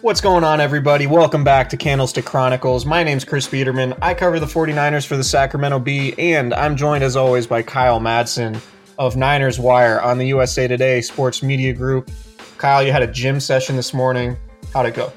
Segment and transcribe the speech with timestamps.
[0.00, 1.08] What's going on, everybody?
[1.08, 2.86] Welcome back to Candlestick Chronicles.
[2.86, 3.94] My name's Chris Biederman.
[4.00, 7.98] I cover the 49ers for the Sacramento Bee, and I'm joined as always by Kyle
[7.98, 8.60] Madsen
[9.00, 12.12] of Niners Wire on the USA Today Sports Media Group.
[12.58, 14.36] Kyle, you had a gym session this morning.
[14.72, 15.12] How'd it go?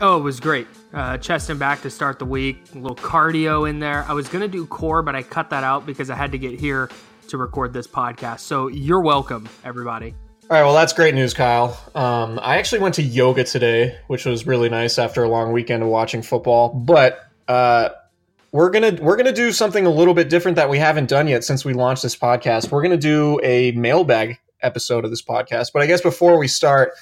[0.00, 0.66] Oh, it was great.
[0.92, 4.04] Uh, chest and back to start the week, a little cardio in there.
[4.08, 6.38] I was going to do core, but I cut that out because I had to
[6.38, 6.90] get here
[7.28, 8.40] to record this podcast.
[8.40, 10.16] So you're welcome, everybody.
[10.50, 11.78] All right, well, that's great news, Kyle.
[11.94, 15.82] Um, I actually went to yoga today, which was really nice after a long weekend
[15.82, 16.70] of watching football.
[16.70, 17.90] But uh,
[18.50, 21.44] we're gonna we're gonna do something a little bit different that we haven't done yet
[21.44, 22.70] since we launched this podcast.
[22.70, 25.72] We're gonna do a mailbag episode of this podcast.
[25.74, 26.92] But I guess before we start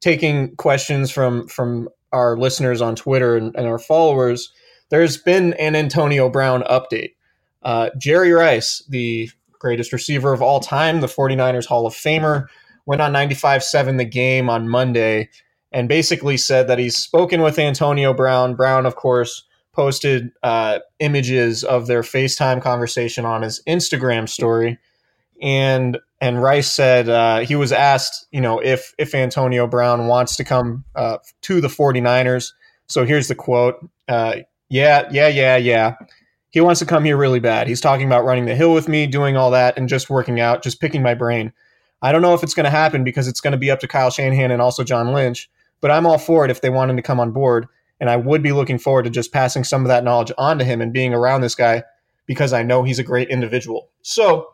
[0.00, 4.52] taking questions from from our listeners on Twitter and, and our followers,
[4.88, 7.14] there's been an Antonio Brown update.
[7.62, 9.30] Uh, Jerry Rice, the
[9.60, 12.48] greatest receiver of all time, the 49ers Hall of Famer
[12.90, 15.28] went on 95.7 the game on Monday
[15.70, 18.56] and basically said that he's spoken with Antonio Brown.
[18.56, 24.76] Brown, of course, posted uh, images of their FaceTime conversation on his Instagram story.
[25.40, 30.34] And and Rice said uh, he was asked, you know, if if Antonio Brown wants
[30.34, 32.52] to come uh, to the 49ers.
[32.88, 33.76] So here's the quote.
[34.08, 35.94] Uh, yeah, yeah, yeah, yeah.
[36.50, 37.68] He wants to come here really bad.
[37.68, 40.64] He's talking about running the hill with me, doing all that, and just working out,
[40.64, 41.52] just picking my brain.
[42.02, 43.88] I don't know if it's going to happen because it's going to be up to
[43.88, 45.50] Kyle Shanahan and also John Lynch,
[45.80, 47.66] but I'm all for it if they want him to come on board.
[48.00, 50.64] And I would be looking forward to just passing some of that knowledge on to
[50.64, 51.84] him and being around this guy
[52.26, 53.90] because I know he's a great individual.
[54.00, 54.48] So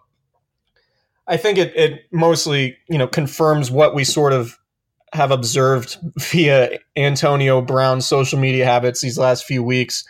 [1.28, 4.58] I think it, it mostly, you know, confirms what we sort of
[5.12, 10.04] have observed via Antonio Brown's social media habits these last few weeks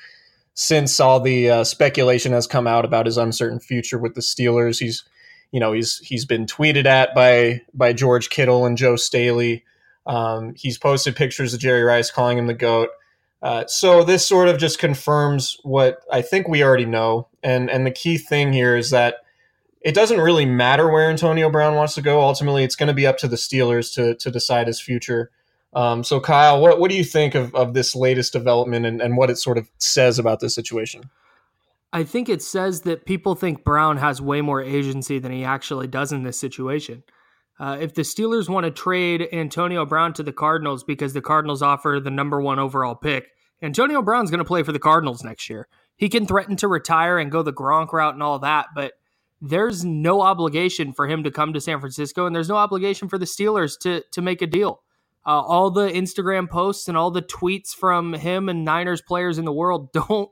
[0.55, 4.81] since all the uh, speculation has come out about his uncertain future with the Steelers.
[4.81, 5.05] He's
[5.53, 9.65] you know he's he's been tweeted at by by George Kittle and Joe Staley.
[10.07, 12.91] Um, he's posted pictures of Jerry Rice calling him the goat.
[13.43, 17.29] Uh, so this sort of just confirms what I think we already know.
[17.43, 19.17] And and the key thing here is that
[19.81, 22.21] it doesn't really matter where Antonio Brown wants to go.
[22.21, 25.31] Ultimately, it's going to be up to the Steelers to to decide his future.
[25.75, 29.17] Um, so Kyle, what what do you think of, of this latest development and, and
[29.17, 31.11] what it sort of says about this situation?
[31.93, 35.87] I think it says that people think Brown has way more agency than he actually
[35.87, 37.03] does in this situation.
[37.59, 41.63] Uh, if the Steelers want to trade Antonio Brown to the Cardinals because the Cardinals
[41.63, 43.29] offer the number one overall pick,
[43.63, 45.69] Antonio Brown's going to play for the Cardinals next year.
[45.97, 48.93] He can threaten to retire and go the Gronk route and all that, but
[49.41, 53.17] there's no obligation for him to come to San Francisco, and there's no obligation for
[53.17, 54.83] the Steelers to to make a deal.
[55.25, 59.45] Uh, all the Instagram posts and all the tweets from him and Niners players in
[59.45, 60.31] the world don't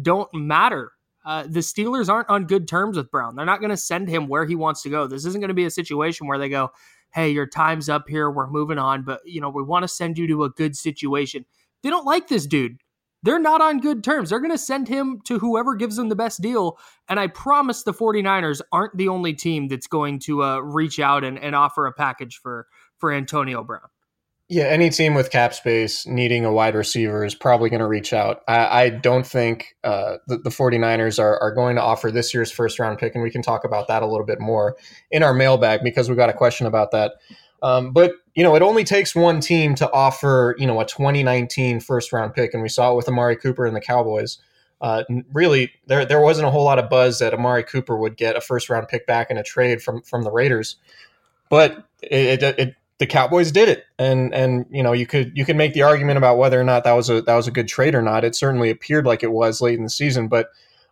[0.00, 0.92] don't matter
[1.26, 3.34] uh, the Steelers aren't on good terms with Brown.
[3.36, 5.06] They're not going to send him where he wants to go.
[5.06, 6.70] This isn't going to be a situation where they go,
[7.12, 8.30] "Hey, your time's up here.
[8.30, 11.44] We're moving on, but you know we want to send you to a good situation."
[11.82, 12.78] They don't like this dude.
[13.22, 14.30] they're not on good terms.
[14.30, 16.78] They're going to send him to whoever gives them the best deal.
[17.08, 21.24] And I promise the 49ers aren't the only team that's going to uh, reach out
[21.24, 22.68] and, and offer a package for,
[22.98, 23.88] for Antonio Brown.
[24.48, 28.12] Yeah, any team with cap space needing a wide receiver is probably going to reach
[28.12, 28.42] out.
[28.46, 32.52] I, I don't think uh, the, the 49ers are, are going to offer this year's
[32.52, 34.76] first round pick, and we can talk about that a little bit more
[35.10, 37.14] in our mailbag because we got a question about that.
[37.60, 41.80] Um, but you know, it only takes one team to offer you know a 2019
[41.80, 44.38] first round pick, and we saw it with Amari Cooper and the Cowboys.
[44.80, 45.02] Uh,
[45.32, 48.40] really, there there wasn't a whole lot of buzz that Amari Cooper would get a
[48.40, 50.76] first round pick back in a trade from from the Raiders,
[51.48, 55.44] but it, it, it the Cowboys did it, and and you know you could you
[55.44, 57.68] could make the argument about whether or not that was a that was a good
[57.68, 58.24] trade or not.
[58.24, 60.48] It certainly appeared like it was late in the season, but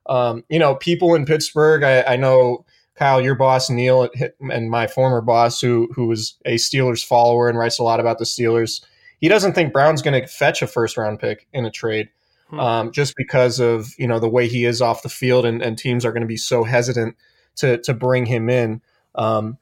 [0.06, 4.10] um, you know people in Pittsburgh, I, I, know Kyle, your boss Neil,
[4.50, 8.18] and my former boss, who who was a Steelers follower and writes a lot about
[8.18, 8.84] the Steelers,
[9.18, 12.10] he doesn't think Brown's going to fetch a first round pick in a trade.
[12.50, 12.60] Hmm.
[12.60, 15.78] Um, just because of you know the way he is off the field, and, and
[15.78, 17.16] teams are going to be so hesitant
[17.56, 18.82] to to bring him in.
[19.14, 19.56] Um,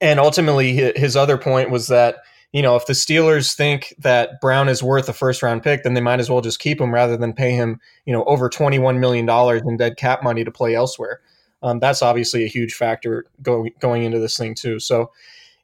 [0.00, 2.16] and ultimately, his other point was that
[2.52, 5.94] you know if the Steelers think that Brown is worth a first round pick, then
[5.94, 8.78] they might as well just keep him rather than pay him you know over twenty
[8.78, 11.20] one million dollars in dead cap money to play elsewhere.
[11.62, 14.78] Um, that's obviously a huge factor going going into this thing too.
[14.80, 15.10] So.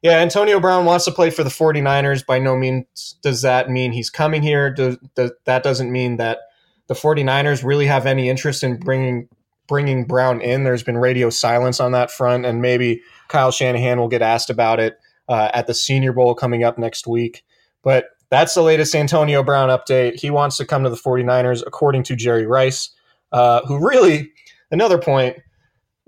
[0.03, 2.23] Yeah, Antonio Brown wants to play for the 49ers.
[2.23, 4.71] By no means does that mean he's coming here.
[4.71, 6.37] Do, do, that doesn't mean that
[6.85, 9.27] the 49ers really have any interest in bringing
[9.67, 10.63] bringing Brown in.
[10.63, 14.79] There's been radio silence on that front, and maybe Kyle Shanahan will get asked about
[14.79, 17.43] it uh, at the Senior Bowl coming up next week.
[17.83, 20.19] But that's the latest Antonio Brown update.
[20.19, 22.89] He wants to come to the 49ers, according to Jerry Rice,
[23.31, 24.31] uh, who really,
[24.71, 25.37] another point,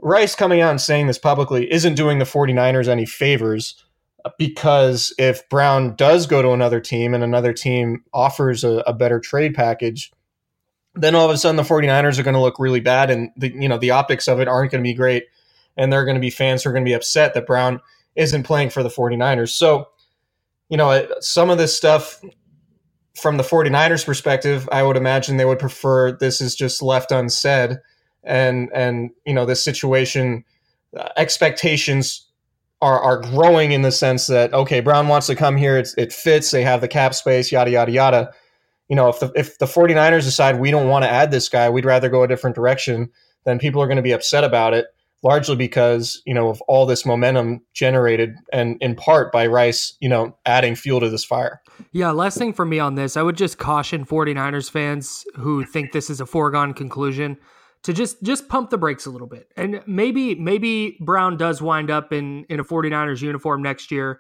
[0.02, 3.84] Rice coming out and saying this publicly isn't doing the 49ers any favors
[4.38, 9.20] because if Brown does go to another team and another team offers a, a better
[9.20, 10.12] trade package,
[10.96, 13.54] then all of a sudden the 49ers are going to look really bad and the
[13.54, 15.26] you know the optics of it aren't going to be great
[15.80, 17.80] and there are going to be fans who are going to be upset that Brown
[18.16, 19.50] isn't playing for the 49ers.
[19.50, 19.88] So,
[20.70, 22.22] you know, some of this stuff
[23.20, 27.80] from the 49ers perspective, I would imagine they would prefer this is just left unsaid
[28.24, 30.44] and and you know, this situation
[30.98, 32.28] uh, expectations
[32.82, 36.52] are are growing in the sense that okay, Brown wants to come here, it fits,
[36.52, 38.34] they have the cap space, yada yada yada
[38.90, 41.70] you know, if the if the 49ers decide we don't want to add this guy,
[41.70, 43.10] we'd rather go a different direction,
[43.46, 44.88] then people are going to be upset about it,
[45.24, 50.10] largely because, you know, of all this momentum generated and in part by Rice, you
[50.10, 51.62] know, adding fuel to this fire.
[51.92, 55.92] Yeah, last thing for me on this, I would just caution 49ers fans who think
[55.92, 57.38] this is a foregone conclusion
[57.84, 59.52] to just just pump the brakes a little bit.
[59.56, 64.20] And maybe maybe Brown does wind up in in a 49ers uniform next year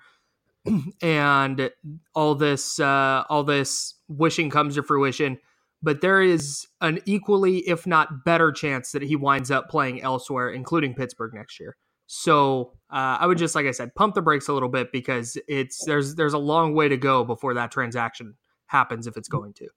[1.01, 1.69] and
[2.15, 5.39] all this uh, all this wishing comes to fruition
[5.81, 10.49] but there is an equally if not better chance that he winds up playing elsewhere
[10.49, 11.75] including pittsburgh next year
[12.07, 15.37] so uh, i would just like i said pump the brakes a little bit because
[15.47, 18.35] it's there's there's a long way to go before that transaction
[18.67, 19.67] happens if it's going to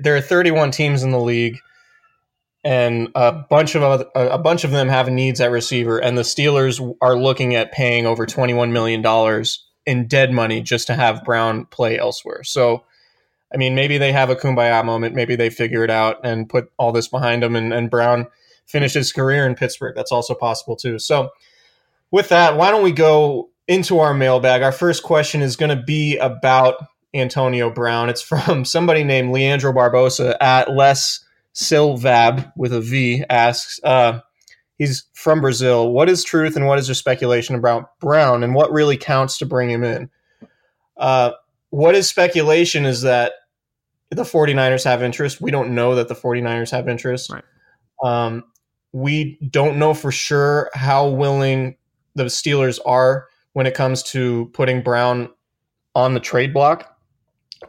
[0.00, 1.58] there are 31 teams in the league
[2.64, 6.94] and a bunch of a bunch of them have needs at receiver and the steelers
[7.00, 11.64] are looking at paying over 21 million dollars in dead money just to have Brown
[11.66, 12.42] play elsewhere.
[12.42, 12.84] So,
[13.56, 15.14] I mean, maybe they have a kumbaya moment.
[15.14, 18.26] Maybe they figure it out and put all this behind them, and, and Brown
[18.66, 19.94] finish his career in Pittsburgh.
[19.96, 20.98] That's also possible too.
[20.98, 21.30] So,
[22.10, 24.60] with that, why don't we go into our mailbag?
[24.60, 26.84] Our first question is going to be about
[27.14, 28.10] Antonio Brown.
[28.10, 34.20] It's from somebody named Leandro Barbosa at Les Silvab with a V asks, uh,
[34.76, 35.90] He's from Brazil.
[35.90, 39.46] What is truth and what is there speculation about Brown and what really counts to
[39.46, 40.10] bring him in?
[40.98, 41.30] Uh,
[41.70, 43.32] what is speculation is that
[44.10, 45.40] the 49ers have interest.
[45.40, 47.30] We don't know that the 49ers have interest.
[47.30, 47.44] Right.
[48.04, 48.44] Um,
[48.92, 51.76] we don't know for sure how willing
[52.14, 55.28] the Steelers are when it comes to putting Brown
[55.94, 56.96] on the trade block.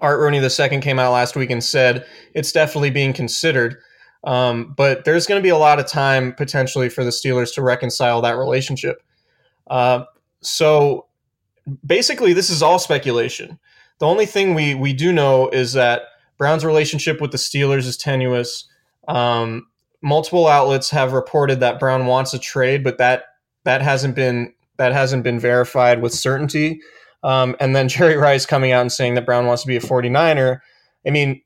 [0.02, 3.78] Art Rooney II came out last week and said it's definitely being considered.
[4.24, 7.62] Um, but there's going to be a lot of time potentially for the Steelers to
[7.62, 9.02] reconcile that relationship.
[9.68, 10.04] Uh,
[10.42, 11.08] so
[11.86, 13.60] basically, this is all speculation.
[14.00, 16.04] The only thing we we do know is that
[16.38, 18.68] Brown's relationship with the Steelers is tenuous.
[19.08, 19.68] Um,
[20.02, 23.26] multiple outlets have reported that Brown wants a trade, but that
[23.64, 26.82] that hasn't been that hasn't been verified with certainty.
[27.24, 29.82] Um, and then Jerry Rice coming out and saying that Brown wants to be a
[29.82, 30.60] 49er.
[31.06, 31.42] I mean,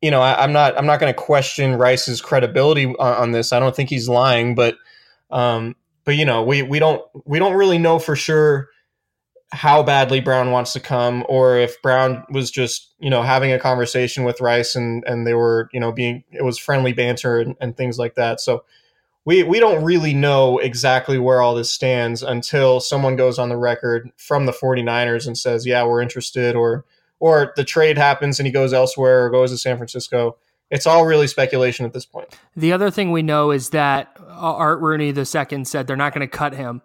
[0.00, 3.52] you know, I, am not I'm not going to question Rice's credibility on, on, this.
[3.52, 4.76] I don't think he's lying, but
[5.30, 8.68] um, but you know, we we don't we don't really know for sure
[9.54, 13.58] how badly Brown wants to come, or if Brown was just you know having a
[13.58, 17.56] conversation with Rice and and they were you know being it was friendly banter and,
[17.60, 18.40] and things like that.
[18.40, 18.64] So
[19.24, 23.56] we we don't really know exactly where all this stands until someone goes on the
[23.56, 26.84] record from the 49ers and says, "Yeah, we're interested," or
[27.20, 30.36] or the trade happens and he goes elsewhere or goes to San Francisco.
[30.70, 32.36] It's all really speculation at this point.
[32.56, 36.28] The other thing we know is that uh, Art Rooney II said they're not going
[36.28, 36.82] to cut him,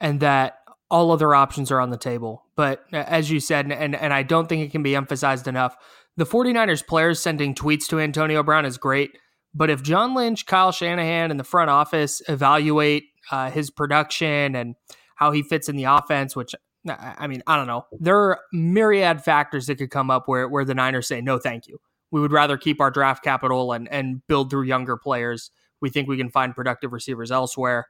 [0.00, 0.59] and that
[0.90, 2.44] all other options are on the table.
[2.56, 5.76] But as you said, and, and I don't think it can be emphasized enough,
[6.16, 9.16] the 49ers players sending tweets to Antonio Brown is great.
[9.54, 14.74] But if John Lynch, Kyle Shanahan, and the front office evaluate uh, his production and
[15.16, 16.54] how he fits in the offense, which
[16.88, 20.64] I mean, I don't know, there are myriad factors that could come up where, where
[20.64, 21.78] the Niners say, no, thank you.
[22.10, 25.50] We would rather keep our draft capital and, and build through younger players.
[25.80, 27.86] We think we can find productive receivers elsewhere.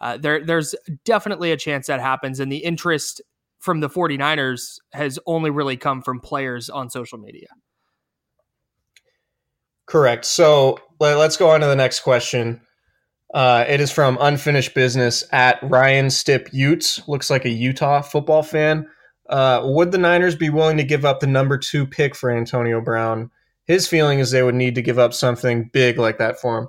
[0.00, 0.74] Uh, there, there's
[1.04, 2.40] definitely a chance that happens.
[2.40, 3.22] And the interest
[3.58, 7.48] from the 49ers has only really come from players on social media.
[9.86, 10.24] Correct.
[10.24, 12.60] So let, us go on to the next question.
[13.32, 17.06] Uh, it is from Unfinished Business at Ryan Stip Utes.
[17.08, 18.86] Looks like a Utah football fan.
[19.28, 22.80] Uh, would the Niners be willing to give up the number two pick for Antonio
[22.80, 23.30] Brown?
[23.66, 26.68] His feeling is they would need to give up something big like that for him.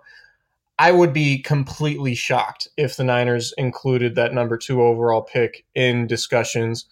[0.77, 6.07] I would be completely shocked if the Niners included that number two overall pick in
[6.07, 6.85] discussions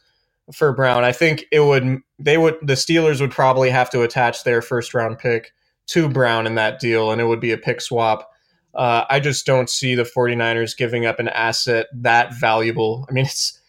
[0.53, 1.03] for Brown.
[1.03, 4.93] I think it would they would the Steelers would probably have to attach their first
[4.93, 5.53] round pick
[5.87, 8.29] to Brown in that deal, and it would be a pick swap.
[8.73, 13.05] Uh, I just don't see the 49ers giving up an asset that valuable.
[13.09, 13.59] I mean, it's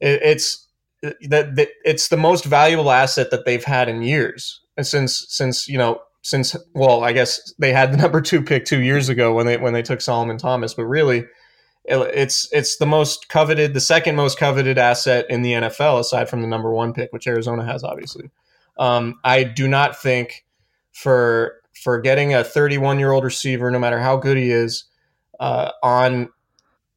[0.00, 0.66] it, it's
[1.02, 6.00] that it's the most valuable asset that they've had in years since since you know
[6.24, 9.58] since well, I guess they had the number two pick two years ago when they
[9.58, 11.24] when they took Solomon Thomas, but really,
[11.84, 16.40] it's it's the most coveted, the second most coveted asset in the NFL aside from
[16.40, 18.30] the number one pick, which Arizona has, obviously.
[18.78, 20.44] Um, I do not think
[20.92, 24.84] for for getting a 31 year old receiver, no matter how good he is,
[25.38, 26.30] uh, on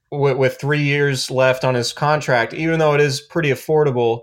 [0.10, 4.22] with, with three years left on his contract, even though it is pretty affordable,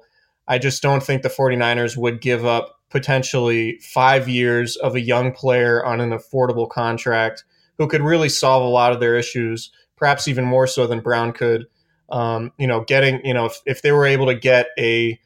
[0.48, 5.32] I just don't think the 49ers would give up potentially five years of a young
[5.32, 7.42] player on an affordable contract
[7.76, 11.32] who could really solve a lot of their issues, perhaps even more so than Brown
[11.32, 11.66] could.
[12.08, 15.18] Um, you know, getting you know if, if they were able to get a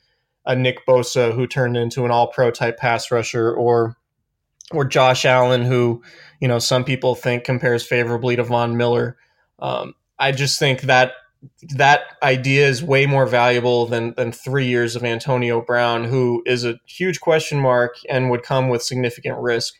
[0.46, 3.96] a Nick Bosa who turned into an All Pro type pass rusher, or
[4.72, 6.02] or Josh Allen who
[6.40, 9.18] you know some people think compares favorably to Von Miller.
[9.58, 11.12] Um, I just think that
[11.76, 16.64] that idea is way more valuable than than three years of Antonio Brown, who is
[16.64, 19.74] a huge question mark and would come with significant risk.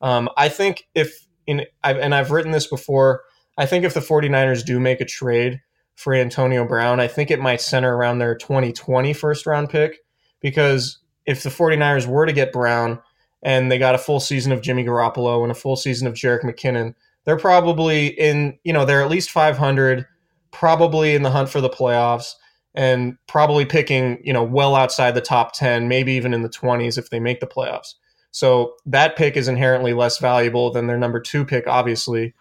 [0.00, 3.22] Um, I think if in I've, and I've written this before,
[3.58, 5.60] I think if the 49ers do make a trade
[5.94, 9.98] for Antonio Brown, I think it might center around their 2020 first round pick
[10.40, 13.00] because if the 49ers were to get Brown
[13.42, 16.42] and they got a full season of Jimmy Garoppolo and a full season of Jerick
[16.42, 16.94] McKinnon,
[17.24, 20.06] they're probably in, you know, they're at least 500
[20.54, 22.32] probably in the hunt for the playoffs
[22.74, 26.96] and probably picking, you know, well outside the top 10, maybe even in the 20s
[26.96, 27.94] if they make the playoffs.
[28.30, 32.34] So that pick is inherently less valuable than their number two pick, obviously.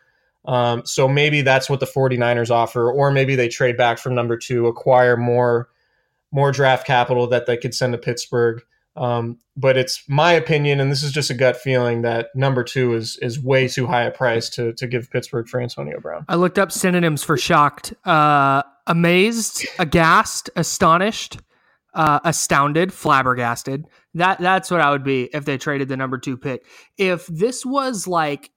[0.46, 4.38] Um, so maybe that's what the 49ers offer, or maybe they trade back from number
[4.38, 5.70] two, acquire more
[6.32, 8.64] more draft capital that they could send to Pittsburgh.
[8.96, 12.94] Um, but it's my opinion, and this is just a gut feeling that number two
[12.94, 16.26] is is way too high a price to to give Pittsburgh for Antonio Brown.
[16.28, 21.40] I looked up synonyms for shocked: uh, amazed, aghast, astonished,
[21.94, 23.86] uh, astounded, flabbergasted.
[24.14, 26.66] That that's what I would be if they traded the number two pick.
[26.98, 28.52] If this was like,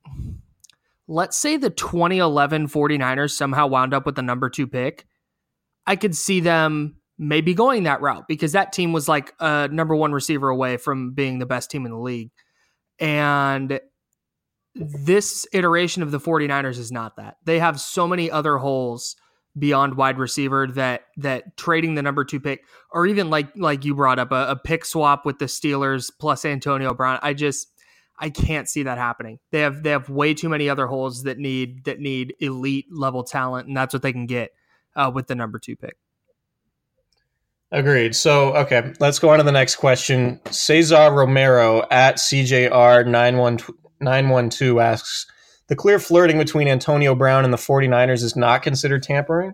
[1.08, 5.06] let's say the 2011 49ers somehow wound up with the number two pick,
[5.86, 9.96] I could see them maybe going that route because that team was like a number
[9.96, 12.30] one receiver away from being the best team in the league.
[12.98, 13.80] And
[14.74, 17.36] this iteration of the 49ers is not that.
[17.44, 19.16] They have so many other holes
[19.58, 23.94] beyond wide receiver that that trading the number two pick or even like like you
[23.94, 27.18] brought up a, a pick swap with the Steelers plus Antonio Brown.
[27.22, 27.68] I just
[28.18, 29.38] I can't see that happening.
[29.52, 33.24] They have they have way too many other holes that need that need elite level
[33.24, 34.50] talent, and that's what they can get
[34.94, 35.96] uh, with the number two pick.
[37.76, 38.16] Agreed.
[38.16, 40.40] So, okay, let's go on to the next question.
[40.50, 45.26] Cesar Romero at CJR912 asks
[45.66, 49.52] The clear flirting between Antonio Brown and the 49ers is not considered tampering?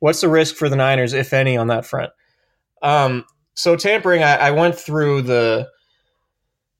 [0.00, 2.10] What's the risk for the Niners, if any, on that front?
[2.82, 5.68] Um, so, tampering, I, I went through the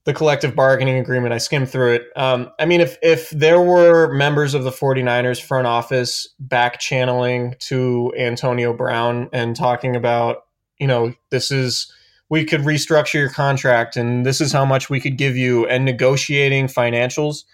[0.05, 1.33] the collective bargaining agreement.
[1.33, 2.07] I skimmed through it.
[2.17, 7.55] Um, I mean, if if there were members of the 49ers front office back channeling
[7.61, 10.39] to Antonio Brown and talking about
[10.83, 11.93] you know, this is
[12.29, 15.85] we could restructure your contract and this is how much we could give you and
[15.85, 17.45] negotiating financials,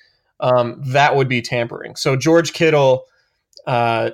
[0.40, 1.94] um, that would be tampering.
[1.94, 3.04] So George Kittle,
[3.66, 4.12] uh,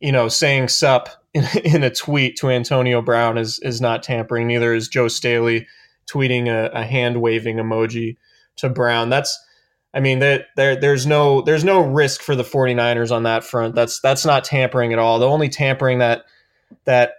[0.00, 4.48] you know, saying sup in, in, a tweet to Antonio Brown is is not tampering.
[4.48, 5.68] Neither is Joe Staley
[6.10, 8.16] tweeting a, a hand waving emoji
[8.56, 9.10] to Brown.
[9.10, 9.38] That's
[9.94, 13.76] I mean, there, there there's no there's no risk for the 49ers on that front.
[13.76, 15.20] That's that's not tampering at all.
[15.20, 16.24] The only tampering that
[16.84, 17.12] that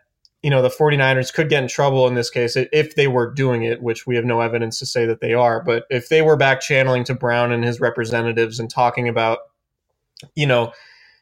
[0.48, 3.63] you know the 49ers could get in trouble in this case if they were doing
[3.63, 6.38] it which we have no evidence to say that they are but if they were
[6.38, 9.39] back channeling to brown and his representatives and talking about
[10.36, 10.72] you know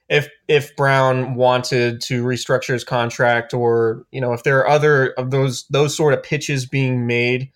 [0.10, 5.14] if if brown wanted to restructure his contract or you know if there are other
[5.14, 7.50] of those those sort of pitches being made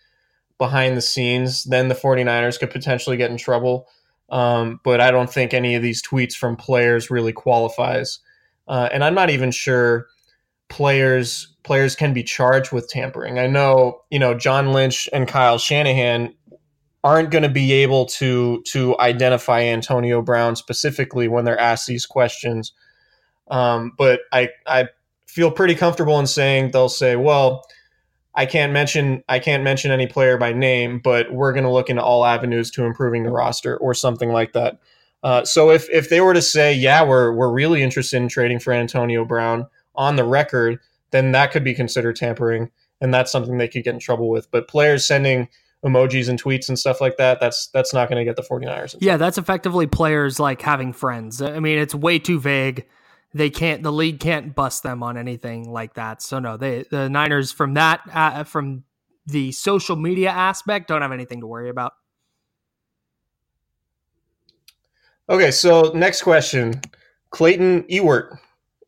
[0.58, 3.88] behind the scenes then the 49ers could potentially get in trouble.
[4.32, 8.18] Um, but i don't think any of these tweets from players really qualifies.
[8.68, 10.08] Uh, and i'm not even sure
[10.70, 13.38] players players can be charged with tampering.
[13.38, 16.34] I know, you know, John Lynch and Kyle Shanahan
[17.04, 22.06] aren't going to be able to to identify Antonio Brown specifically when they're asked these
[22.06, 22.74] questions.
[23.50, 24.90] Um, but I I
[25.28, 27.68] feel pretty comfortable in saying they'll say, well,
[28.36, 31.90] I can't mention I can't mention any player by name, but we're going to look
[31.90, 34.80] into all avenues to improving the roster or something like that.
[35.24, 38.60] Uh, so if if they were to say, yeah, we're we're really interested in trading
[38.60, 39.68] for Antonio Brown,
[40.00, 40.80] on the record,
[41.12, 44.50] then that could be considered tampering, and that's something they could get in trouble with.
[44.50, 45.50] But players sending
[45.86, 48.96] emojis and tweets and stuff like that, that's that's not going to get the 49ers.
[49.00, 51.42] Yeah, that's effectively players like having friends.
[51.42, 52.88] I mean, it's way too vague.
[53.34, 56.22] They can't the league can't bust them on anything like that.
[56.22, 58.86] So no, they the Niners from that uh, from
[59.28, 61.94] the social media aspect don't have anything to worry about.
[65.30, 66.82] Okay, so next question.
[67.30, 68.40] Clayton Ewart.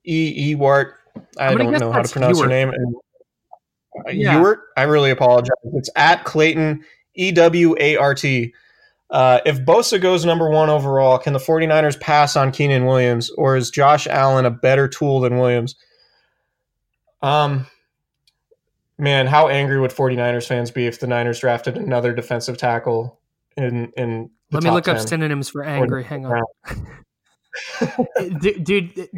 [0.03, 0.95] E Ewart
[1.37, 2.49] I don't know how to pronounce Ewart.
[2.49, 2.69] your name.
[2.69, 2.95] And,
[4.07, 4.37] uh, yeah.
[4.37, 5.51] Ewart, I really apologize.
[5.73, 6.83] It's at Clayton
[7.15, 8.53] E W A R T.
[9.09, 13.57] Uh, if Bosa goes number one overall, can the 49ers pass on Quinnen Williams, or
[13.57, 15.75] is Josh Allen a better tool than Williams?
[17.21, 17.67] Um,
[18.97, 23.19] man, how angry would 49ers fans be if the Niners drafted another defensive tackle
[23.57, 24.95] in in Let me look 10.
[24.95, 26.03] up synonyms for angry.
[26.03, 26.41] Hang on.
[28.39, 29.09] dude, dude,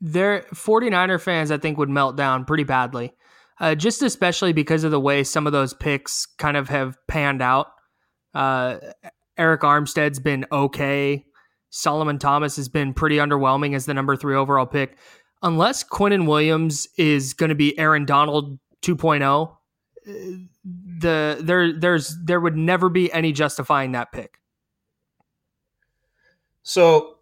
[0.00, 3.12] their 49er fans, I think, would melt down pretty badly.
[3.60, 7.42] Uh, just especially because of the way some of those picks kind of have panned
[7.42, 7.68] out.
[8.32, 8.78] Uh,
[9.38, 11.24] Arik Armstead's been okay.
[11.70, 14.96] Solomon Thomas has been pretty underwhelming as the number three overall pick.
[15.42, 20.12] Unless Quinnen Williams is going to be Aaron Donald 2.0, uh,
[20.64, 24.38] the there there's there would never be any justifying that pick.
[26.62, 27.17] So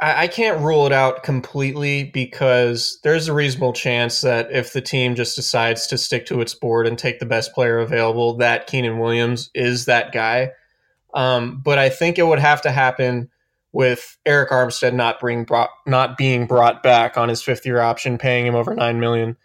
[0.00, 4.80] I, I can't rule it out completely because there's a reasonable chance that if the
[4.80, 8.68] team just decides to stick to its board and take the best player available, that
[8.68, 10.50] Quinnen Williams is that guy.
[11.14, 13.30] Um, but I think it would have to happen
[13.72, 18.18] with Arik Armstead not being brought not being brought back on his fifth year option,
[18.18, 19.36] paying him over nine million,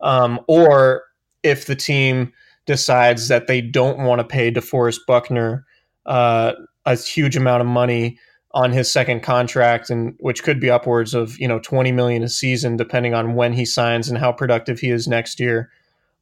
[0.00, 1.04] um, or
[1.42, 2.32] if the team
[2.66, 5.66] decides that they don't want to pay DeForest Buckner
[6.06, 6.52] uh,
[6.86, 8.18] a huge amount of money
[8.54, 12.28] on his second contract and which could be upwards of you know 20 million a
[12.28, 15.70] season depending on when he signs and how productive he is next year.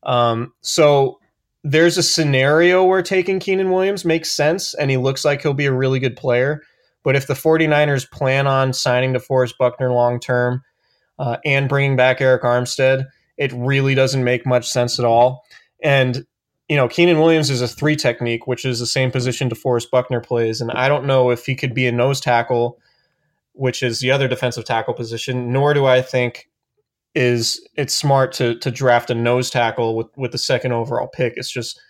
[0.02, 1.20] Um, so
[1.62, 5.66] there's a scenario where taking Quinnen Williams makes sense and he looks like he'll be
[5.66, 6.62] a really good player.
[7.04, 10.62] But if the 49ers plan on signing DeForest Buckner long term
[11.18, 15.44] uh, and bringing back Arik Armstead it really doesn't make much sense at all.
[15.82, 16.24] And
[16.68, 20.20] you know, Quinnen Williams is a three technique, which is the same position DeForest Buckner
[20.20, 20.60] plays.
[20.60, 22.78] And I don't know if he could be a nose tackle,
[23.52, 26.48] which is the other defensive tackle position, nor do I think
[27.14, 31.34] is it's smart to to draft a nose tackle with, with the second overall pick.
[31.36, 31.80] It's just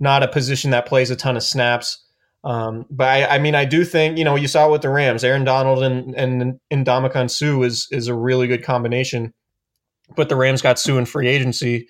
[0.00, 2.04] not a position that plays a ton of snaps.
[2.44, 5.22] Um, but I, I, mean, I do think you know you saw with the Rams.
[5.22, 9.32] Aaron Donald and and Ndamukong Suh is is a really good combination.
[10.16, 11.88] But the Rams got Suh in free agency.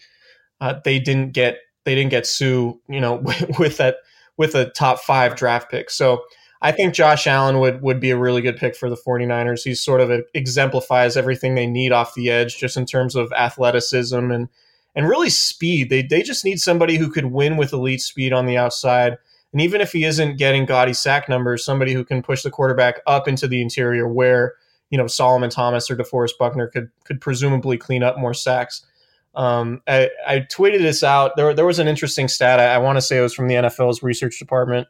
[0.61, 3.23] Uh, they didn't get they didn't get Suh, you know,
[3.59, 3.97] with that
[4.37, 5.91] with a top five draft pick.
[5.91, 6.23] So
[6.63, 9.65] I think Josh Allen would would be a really good pick for the 49ers.
[9.65, 14.31] He sort of exemplifies everything they need off the edge, just in terms of athleticism
[14.31, 14.49] and
[14.95, 15.91] and really speed.
[15.91, 19.19] They they just need somebody who could win with elite speed on the outside.
[19.53, 23.01] And even if he isn't getting gaudy sack numbers, somebody who can push the quarterback
[23.07, 24.55] up into the interior where,
[24.89, 28.87] you know, Solomon Thomas or DeForest Buckner could could presumably clean up more sacks.
[29.35, 31.37] Um, I, I, tweeted this out.
[31.37, 32.61] There, there was an interesting stat.
[32.61, 34.89] I, I want to say it was from the NFL's research department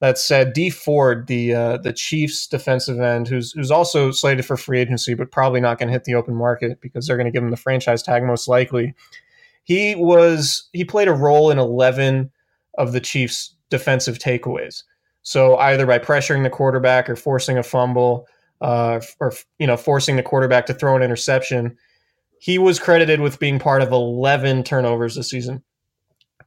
[0.00, 4.56] that said Dee Ford, the uh, the Chiefs defensive end, who's who's also slated for
[4.56, 7.30] free agency, but probably not going to hit the open market because they're going to
[7.30, 8.94] give him the franchise tag most likely.
[9.62, 12.30] he was he played a role in 11
[12.76, 14.82] of the Chiefs' defensive takeaways.
[15.22, 18.26] So either by pressuring the quarterback or forcing a fumble,
[18.60, 21.76] uh, or you know forcing the quarterback to throw an interception,
[22.44, 25.62] he was credited with being part of 11 turnovers this season.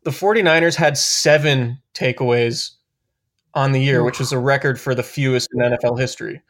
[0.04, 2.74] The 49ers had seven takeaways
[3.56, 6.44] on the year, which is a record for the fewest in NFL history.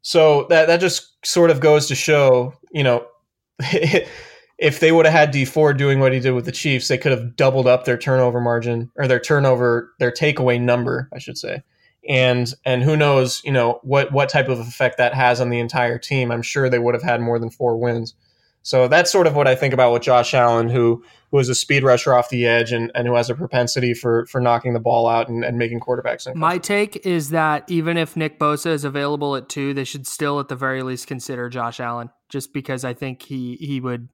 [0.00, 3.06] So that that just sort of goes to show, you know,
[3.60, 6.96] if they would have had Dee Ford doing what he did with the Chiefs, they
[6.96, 11.36] could have doubled up their turnover margin or their turnover their takeaway number, I should
[11.36, 11.62] say.
[12.08, 15.60] And and who knows, you know, what what type of effect that has on the
[15.60, 16.32] entire team.
[16.32, 18.14] I'm sure they would have had more than four wins.
[18.62, 21.54] So that's sort of what I think about with Josh Allen, who who is a
[21.54, 24.80] speed rusher off the edge and, and who has a propensity for for knocking the
[24.80, 26.32] ball out and, and making quarterbacks.
[26.34, 30.40] My take is that even if Nick Bosa is available at two, they should still
[30.40, 34.08] at the very least consider Josh Allen, just because I think he he would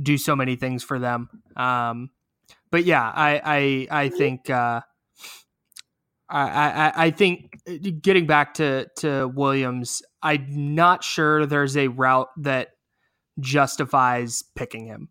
[0.00, 1.28] do so many things for them.
[1.56, 2.10] Um,
[2.70, 4.80] but yeah, I I I think uh,
[6.28, 11.88] I, I I think uh, getting back to to Williams, I'm not sure there's a
[11.88, 12.68] route that
[13.40, 15.08] justifies picking him.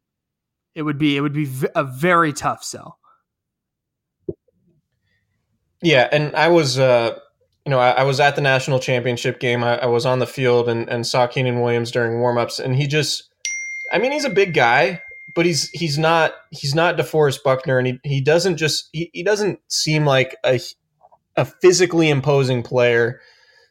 [0.76, 3.00] It would be it would be a very tough sell.
[5.82, 7.20] Yeah, and I was uh
[7.66, 9.62] you know, I, I was at the national championship game.
[9.62, 12.88] I, I, was on the field and, and saw Quinnen Williams during warmups, and he
[12.88, 13.30] just
[13.92, 15.02] I mean, he's a big guy,
[15.36, 19.24] but he's he's not he's not DeForest Buckner, and he, he doesn't just he, he
[19.24, 20.60] doesn't seem like a
[21.36, 23.22] a physically imposing player,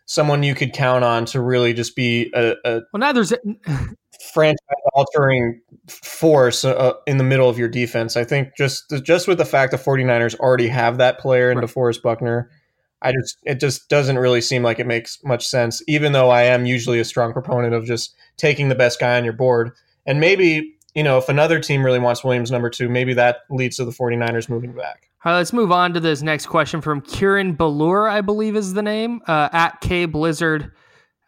[0.07, 3.01] someone you could count on to really just be a, a well.
[3.01, 3.33] Neither's
[4.33, 4.59] franchise
[4.95, 8.17] altering force uh, in the middle of your defense.
[8.17, 11.67] I think just just with the fact the 49ers already have that player in right.
[11.67, 12.51] DeForest Buckner,
[13.03, 15.83] I just it just doesn't really seem like it makes much sense.
[15.87, 19.25] Even though I am usually a strong proponent of just taking the best guy on
[19.25, 19.73] your board,
[20.07, 23.77] and maybe you know if another team really wants Williams number two, maybe that leads
[23.77, 25.11] to the 49ers moving back.
[25.25, 28.75] All right, let's move on to this next question from Kieran Ballur, I believe is
[28.75, 30.73] the name, uh, at K Blizzard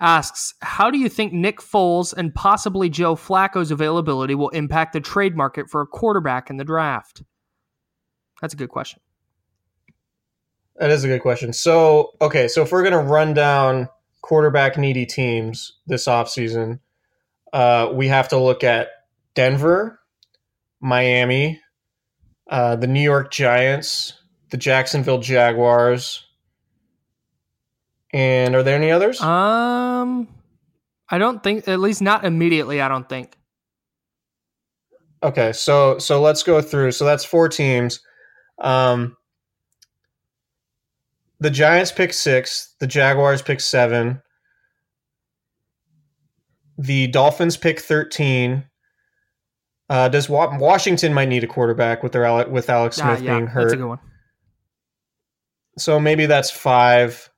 [0.00, 5.00] asks, How do you think Nick Foles and possibly Joe Flacco's availability will impact the
[5.00, 7.22] trade market for a quarterback in the draft?
[8.40, 9.00] That's a good question.
[10.76, 11.52] That is a good question.
[11.52, 13.88] So, okay, so if we're going to run down
[14.22, 16.78] quarterback needy teams this offseason,
[17.52, 18.88] uh, we have to look at
[19.34, 20.00] Denver,
[20.80, 21.60] Miami,
[22.48, 24.12] uh, the New York Giants,
[24.50, 26.27] the Jacksonville Jaguars,
[28.12, 29.20] and are there any others?
[29.20, 30.28] Um,
[31.08, 32.80] I don't think, at least not immediately.
[32.80, 33.36] I don't think.
[35.22, 36.92] Okay, so so let's go through.
[36.92, 38.00] So that's four teams.
[38.60, 39.16] Um,
[41.40, 42.74] the Giants pick six.
[42.78, 44.22] The Jaguars pick seven.
[46.76, 48.64] The Dolphins pick thirteen.
[49.90, 53.62] Uh, does Washington might need a quarterback with their with Alex Smith yeah, being hurt?
[53.62, 53.98] That's a good one.
[55.78, 57.30] So maybe that's five.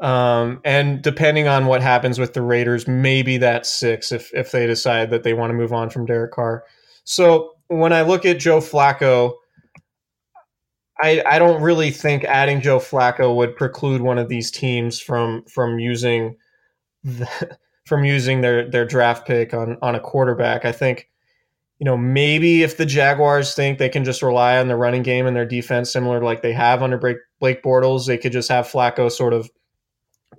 [0.00, 4.66] Um, and depending on what happens with the Raiders, maybe that's six if if they
[4.66, 6.64] decide that they want to move on from Derek Carr.
[7.04, 9.34] So when I look at Joe Flacco,
[11.02, 15.44] I I don't really think adding Joe Flacco would preclude one of these teams from
[15.44, 16.36] from using
[17.04, 20.64] the, from using their their draft pick on on a quarterback.
[20.64, 21.10] I think
[21.78, 25.26] you know, maybe if the Jaguars think they can just rely on the running game
[25.26, 28.66] and their defense, similar to like they have under Blake Bortles, they could just have
[28.66, 29.50] Flacco sort of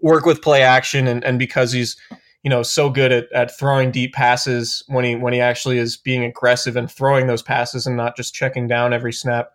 [0.01, 1.95] work with play action and, and because he's
[2.43, 5.97] you know so good at, at throwing deep passes when he when he actually is
[5.97, 9.51] being aggressive and throwing those passes and not just checking down every snap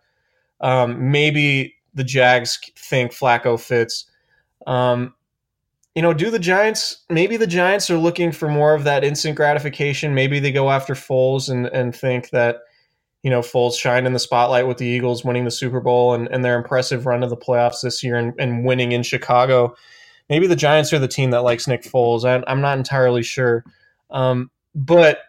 [0.61, 4.05] um, maybe the jags think flacco fits.
[4.65, 5.13] Um,
[5.95, 9.35] you know do the giants maybe the giants are looking for more of that instant
[9.35, 10.13] gratification.
[10.13, 12.57] Maybe they go after Foles and and think that
[13.23, 16.27] you know Foles shined in the spotlight with the Eagles winning the Super Bowl and,
[16.27, 19.75] and their impressive run of the playoffs this year and, and winning in Chicago
[20.29, 22.25] maybe the Giants are the team that likes Nick Foles.
[22.25, 23.63] I, am not entirely sure.
[24.09, 25.19] Um, but,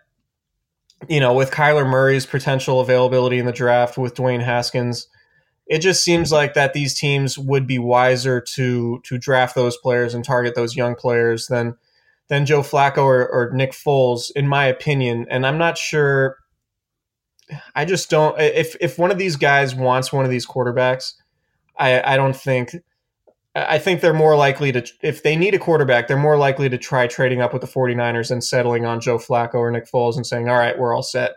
[1.09, 5.09] you know, with Kyler Murray's potential availability in the draft, with Dwayne Haskins,
[5.67, 10.15] it just seems like that these teams would be wiser to to draft those players
[10.15, 11.77] and target those young players than
[12.29, 15.27] than Joe Flacco or, or Nick Foles, in my opinion.
[15.31, 16.37] And I'm not sure.
[17.75, 18.39] I just don't.
[18.41, 21.15] If if one of these guys wants one of these quarterbacks,
[21.79, 22.75] I I don't think
[23.55, 26.79] I think they're more likely to, if they need a quarterback, they're more likely to
[26.79, 30.27] try trading up with the 49ers and settling on Joe Flacco or Nick Foles and
[30.27, 31.37] saying, all right, we're all set.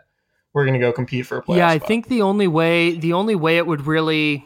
[0.52, 1.88] We're going to go compete for a playoff Yeah, I spot.
[1.88, 4.44] think the only way, the only way it would really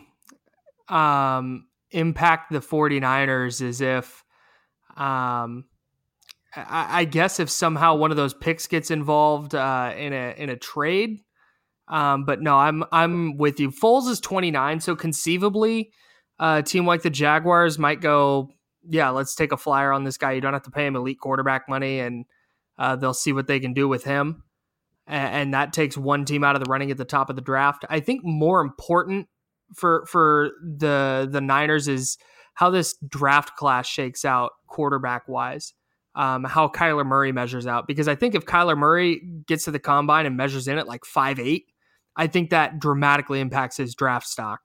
[0.88, 4.24] um, impact the 49ers is if,
[4.96, 5.64] um,
[6.54, 10.48] I, I, guess if somehow one of those picks gets involved uh, in a in
[10.48, 11.20] a trade,
[11.88, 13.70] Um, but no, I'm I'm with you.
[13.70, 15.90] Foles is 29, so conceivably,
[16.38, 18.50] a team like the Jaguars might go,
[18.88, 20.32] yeah, let's take a flyer on this guy.
[20.32, 22.24] You don't have to pay him elite quarterback money, and
[22.78, 24.44] uh, they'll see what they can do with him.
[25.06, 27.42] And, and that takes one team out of the running at the top of the
[27.42, 27.84] draft.
[27.88, 29.28] I think more important
[29.74, 32.18] for for the the Niners is
[32.54, 35.74] how this draft class shakes out quarterback wise
[36.16, 37.86] um, how Kyler Murray measures out.
[37.86, 41.04] Because I think if Kyler Murray gets to the combine and measures in at like
[41.04, 41.66] five eight,
[42.16, 44.60] I think that dramatically impacts his draft stock.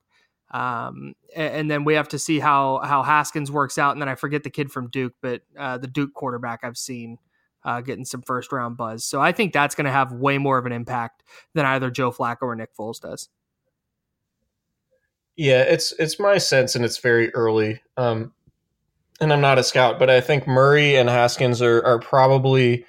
[0.52, 3.94] Um, and, and, then we have to see how how Haskins works out.
[3.94, 7.20] And then I forget the kid from Duke, but uh, the Duke quarterback I've seen
[7.64, 9.06] uh, getting some first round buzz.
[9.06, 12.12] So I think that's going to have way more of an impact than either Joe
[12.12, 13.30] Flacco or Nick Foles does.
[15.38, 17.82] Yeah, it's it's my sense, and it's very early.
[17.96, 18.34] Um,
[19.22, 22.86] and I'm not a scout, but I think Murray and Haskins are, are probably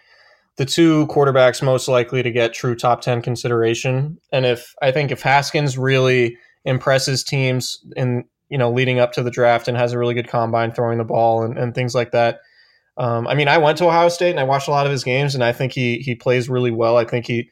[0.56, 4.18] the two quarterbacks most likely to get true top 10 consideration.
[4.32, 9.22] And if I think if Haskins really impresses teams in, you know, leading up to
[9.22, 12.12] the draft and has a really good combine throwing the ball and, and things like
[12.12, 12.40] that.
[12.98, 15.04] Um, I mean, I went to Ohio State and I watched a lot of his
[15.04, 16.98] games and I think he, he plays really well.
[16.98, 17.48] I think he,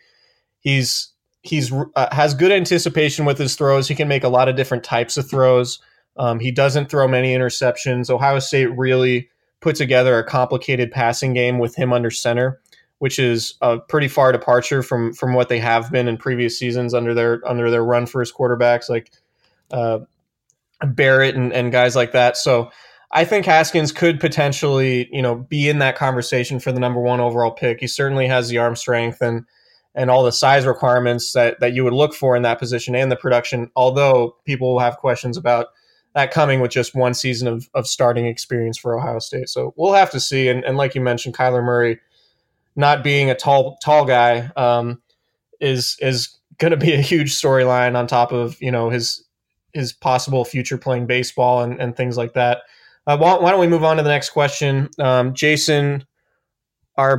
[0.61, 1.11] he's,
[1.43, 3.89] he's uh, has good anticipation with his throws.
[3.89, 5.81] He can make a lot of different types of throws.
[6.17, 8.11] Um, he doesn't throw many interceptions.
[8.11, 12.61] Ohio State really put together a complicated passing game with him under center,
[13.01, 16.93] which is a pretty far departure from from what they have been in previous seasons
[16.93, 19.11] under their under their run first quarterbacks like
[19.71, 20.01] uh,
[20.85, 22.37] Barrett and, and guys like that.
[22.37, 22.71] So
[23.11, 27.21] I think Haskins could potentially, you know, be in that conversation for the number one
[27.21, 27.81] overall pick.
[27.81, 29.47] He certainly has the arm strength and
[29.95, 33.11] and all the size requirements that that you would look for in that position and
[33.11, 33.71] the production.
[33.77, 35.69] Although people will have questions about
[36.15, 39.49] that coming with just one season of, of starting experience for Ohio State.
[39.49, 40.49] So we'll have to see.
[40.49, 41.99] And, and like you mentioned, Kyler Murray
[42.77, 45.01] not being a tall tall guy um,
[45.61, 49.25] is is going to be a huge storyline on top of you know his
[49.73, 52.63] his possible future playing baseball and, and things like that.
[53.07, 54.89] Uh, why, why, don't we move on to the next question?
[54.99, 56.05] Um, Jason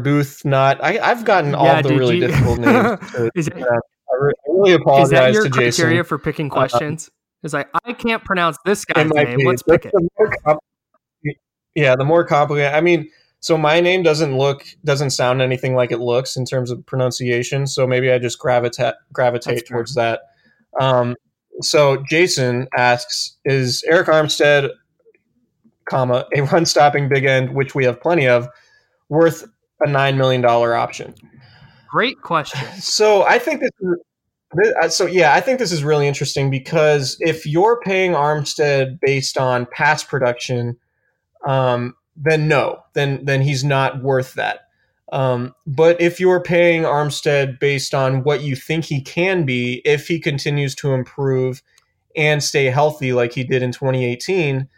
[0.03, 3.11] booth, Not I, have gotten all yeah, the really you, difficult names.
[3.11, 6.03] To, is it, uh, I really apologize is that your criteria Jason.
[6.05, 7.09] for picking uh, questions?
[7.43, 9.37] It's like I can't pronounce this guy's name.
[9.37, 9.45] Be.
[9.45, 10.57] Let's pick it.
[11.73, 12.73] Yeah, the more complicated.
[12.73, 13.09] I mean,
[13.41, 17.65] so my name doesn't look doesn't sound anything like it looks in terms of pronunciation.
[17.65, 20.21] So maybe I just gravitate gravitate towards that.
[20.79, 21.15] Um,
[21.61, 24.69] so Jason asks, is Arik Armstead,
[25.89, 28.47] comma a run stopping big end, which we have plenty of,
[29.09, 29.43] worth
[29.81, 31.13] a nine million dollar option?
[31.89, 32.65] Great question.
[32.79, 33.97] So I think this is
[34.81, 39.37] uh, so yeah, I think this is really interesting because if you're paying Armstead based
[39.37, 40.77] on past production,
[41.47, 44.67] um, then no, then then he's not worth that.
[45.11, 50.07] Um, but if you're paying Armstead based on what you think he can be, if
[50.07, 51.61] he continues to improve
[52.15, 54.69] and stay healthy like he did in 2018,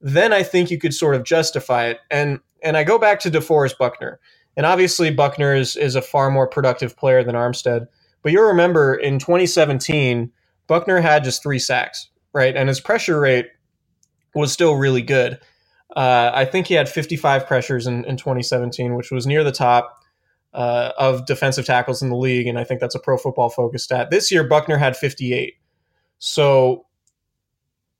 [0.00, 2.00] then I think you could sort of justify it.
[2.10, 4.20] And and I go back to DeForest Buckner,
[4.56, 7.86] and obviously Buckner is is a far more productive player than Armstead.
[8.22, 10.30] But you'll remember in 2017,
[10.66, 12.56] Buckner had just three sacks, right?
[12.56, 13.48] And his pressure rate
[14.34, 15.38] was still really good.
[15.94, 20.00] Uh, I think he had 55 pressures in, in 2017, which was near the top
[20.52, 22.46] uh, of defensive tackles in the league.
[22.46, 24.10] And I think that's a pro football focus stat.
[24.10, 25.54] This year, Buckner had 58.
[26.18, 26.86] So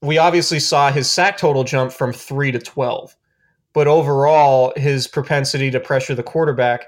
[0.03, 3.17] we obviously saw his sack total jump from three to 12.
[3.73, 6.87] But overall, his propensity to pressure the quarterback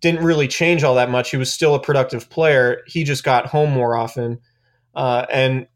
[0.00, 1.30] didn't really change all that much.
[1.30, 2.82] He was still a productive player.
[2.86, 4.40] He just got home more often,
[4.94, 5.66] uh, and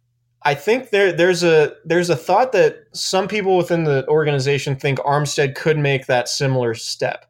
[0.43, 4.99] I think there there's a there's a thought that some people within the organization think
[5.01, 7.27] Armstead could make that similar step.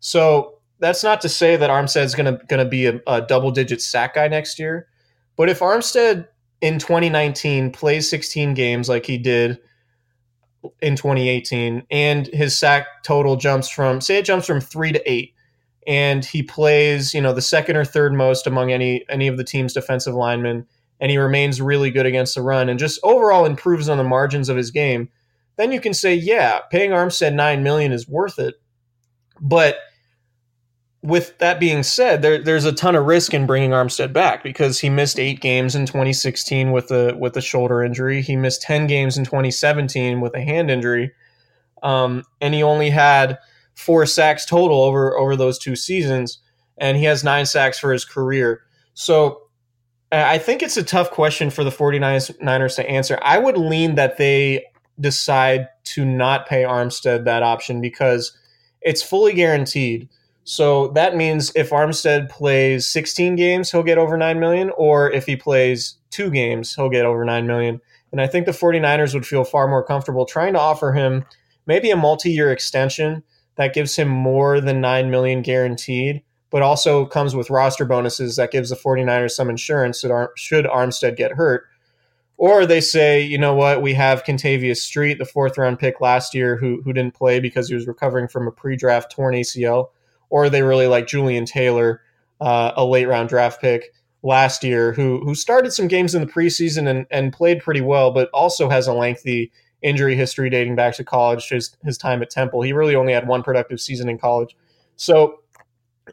[0.00, 3.50] So that's not to say that Armstead's going to going to be a, a double
[3.50, 4.88] digit sack guy next year,
[5.36, 6.28] but if Armstead
[6.60, 9.58] in 2019 plays 16 games like he did
[10.80, 15.34] in 2018 and his sack total jumps from say it jumps from 3 to 8
[15.86, 19.44] and he plays, you know, the second or third most among any any of the
[19.44, 20.66] team's defensive linemen,
[21.04, 24.48] and he remains really good against the run and just overall improves on the margins
[24.48, 25.10] of his game,
[25.56, 28.54] then you can say, yeah, paying Armstead nine million is worth it.
[29.38, 29.76] But
[31.02, 34.80] with that being said, there, there's a ton of risk in bringing Armstead back because
[34.80, 38.22] he missed eight games in 2016 with a with a shoulder injury.
[38.22, 41.12] He missed 10 games in 2017 with a hand injury,
[41.82, 43.38] um, and he only had
[43.74, 46.38] four sacks total over over those two seasons,
[46.78, 48.62] and he has nine sacks for his career.
[48.94, 49.43] So
[50.14, 53.18] Uh, I think it's a tough question for the 49ers to answer.
[53.20, 54.64] I would lean that they
[55.00, 58.30] decide to not pay Armstead that option because
[58.80, 60.08] it's fully guaranteed.
[60.44, 65.26] So that means if Armstead plays 16 games, he'll get over 9 million, or if
[65.26, 67.80] he plays two games, he'll get over 9 million.
[68.12, 71.24] And I think the 49ers would feel far more comfortable trying to offer him
[71.66, 73.24] maybe a multi-year extension
[73.56, 76.22] that gives him more than 9 million guaranteed,
[76.54, 80.66] but also comes with roster bonuses that gives the 49ers some insurance that Ar- should
[80.66, 81.64] Armstead get hurt.
[82.36, 86.32] Or they say, you know what, we have Kentavius Street, the fourth round pick last
[86.32, 89.88] year, who who didn't play because he was recovering from a pre-draft torn ACL.
[90.30, 92.02] Or they really like Jullian Taylor,
[92.40, 96.32] uh, a late round draft pick last year, who who started some games in the
[96.32, 99.50] preseason and, and played pretty well, but also has a lengthy
[99.82, 102.62] injury history dating back to college, his his time at Temple.
[102.62, 104.56] He really only had one productive season in college.
[104.94, 105.40] So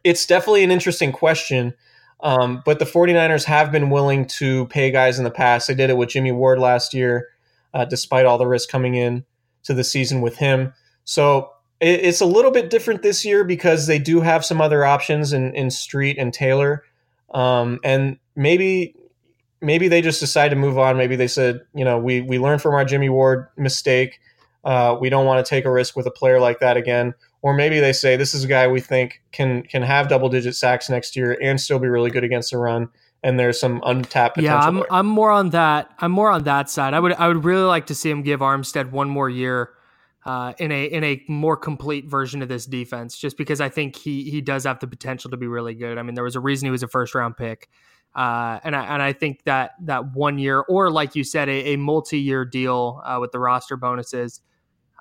[0.04, 1.74] it's definitely an interesting question.
[2.22, 5.68] Um, but the 49ers have been willing to pay guys in the past.
[5.68, 7.30] They did it with Jimmy Ward last year,
[7.74, 9.26] uh, despite all the risk coming in
[9.64, 10.74] to the season with him.
[11.04, 14.86] So it, it's a little bit different this year because they do have some other
[14.86, 16.84] options in, in Street and Taylor.
[17.34, 18.96] Um, and maybe
[19.62, 20.98] maybe they just decide to move on.
[20.98, 24.20] Maybe they said, you know, we we learned from our Jimmy Ward mistake.
[24.64, 27.14] Uh, we don't want to take a risk with a player like that again.
[27.42, 30.56] Or maybe they say this is a guy we think can can have double digit
[30.56, 32.90] sacks next year and still be really good against the run.
[33.24, 34.60] And there's some untapped potential.
[34.60, 34.94] Yeah, I'm there.
[34.94, 35.92] I'm more on that.
[36.00, 36.94] I'm more on that side.
[36.94, 39.72] I would I would really like to see him give Armstead one more year.
[40.24, 43.96] Uh, in a in a more complete version of this defense, just because I think
[43.96, 45.98] he he does have the potential to be really good.
[45.98, 47.70] I mean, there was a reason he was a first round pick,
[48.14, 51.74] uh, and I and I think that that one year or like you said, a,
[51.74, 54.42] a multi year deal uh, with the roster bonuses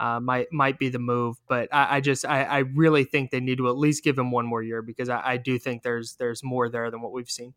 [0.00, 1.36] uh, might might be the move.
[1.46, 4.30] But I, I just I, I, really think they need to at least give him
[4.30, 7.30] one more year because I, I do think there's there's more there than what we've
[7.30, 7.52] seen.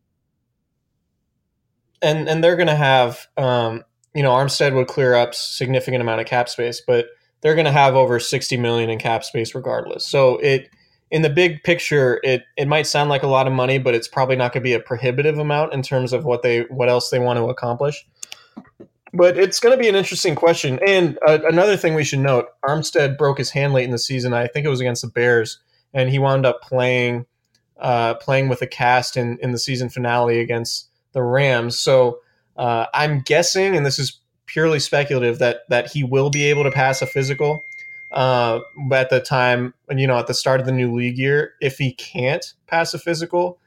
[2.02, 3.82] And and they're going to have um,
[4.14, 7.06] you know Armstead would clear up significant amount of cap space, but
[7.40, 10.06] they're going to have over sixty million in cap space regardless.
[10.06, 10.68] So it
[11.10, 14.08] in the big picture, it it might sound like a lot of money, but it's
[14.08, 17.08] probably not going to be a prohibitive amount in terms of what they what else
[17.08, 18.04] they want to accomplish.
[19.16, 20.80] But it's going to be an interesting question.
[20.84, 24.34] And uh, another thing we should note: Armstead broke his hand late in the season.
[24.34, 25.60] I think it was against the Bears,
[25.92, 27.26] and he wound up playing
[27.78, 31.78] uh, playing with a cast in in the season finale against the Rams.
[31.78, 32.18] So
[32.56, 36.70] uh, I'm guessing, and this is purely speculative, that that he will be able to
[36.70, 37.64] pass a physical.
[38.12, 38.60] Uh,
[38.92, 41.92] at the time, you know, at the start of the new league year, if he
[41.92, 43.58] can't pass a physical,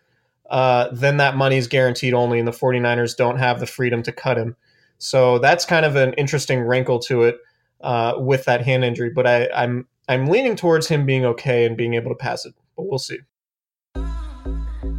[0.49, 4.11] uh, then that money is guaranteed only, and the 49ers don't have the freedom to
[4.13, 4.55] cut him.
[4.97, 7.39] So that's kind of an interesting wrinkle to it
[7.81, 9.09] uh, with that hand injury.
[9.09, 12.53] But I, I'm I'm leaning towards him being okay and being able to pass it,
[12.75, 13.19] but we'll see.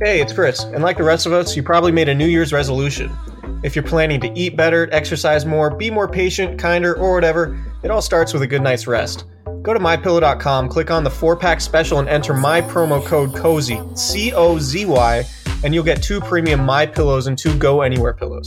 [0.02, 2.52] Hey, it's Chris, and like the rest of us, you probably made a New Year's
[2.52, 3.10] resolution.
[3.64, 7.90] If you're planning to eat better, exercise more, be more patient, kinder, or whatever, it
[7.90, 9.24] all starts with a good night's rest.
[9.62, 13.98] Go to mypillow.com, click on the four pack special, and enter my promo code COZY,
[13.98, 15.24] C O Z Y
[15.64, 18.46] and you'll get two premium My Pillows and two Go Anywhere pillows.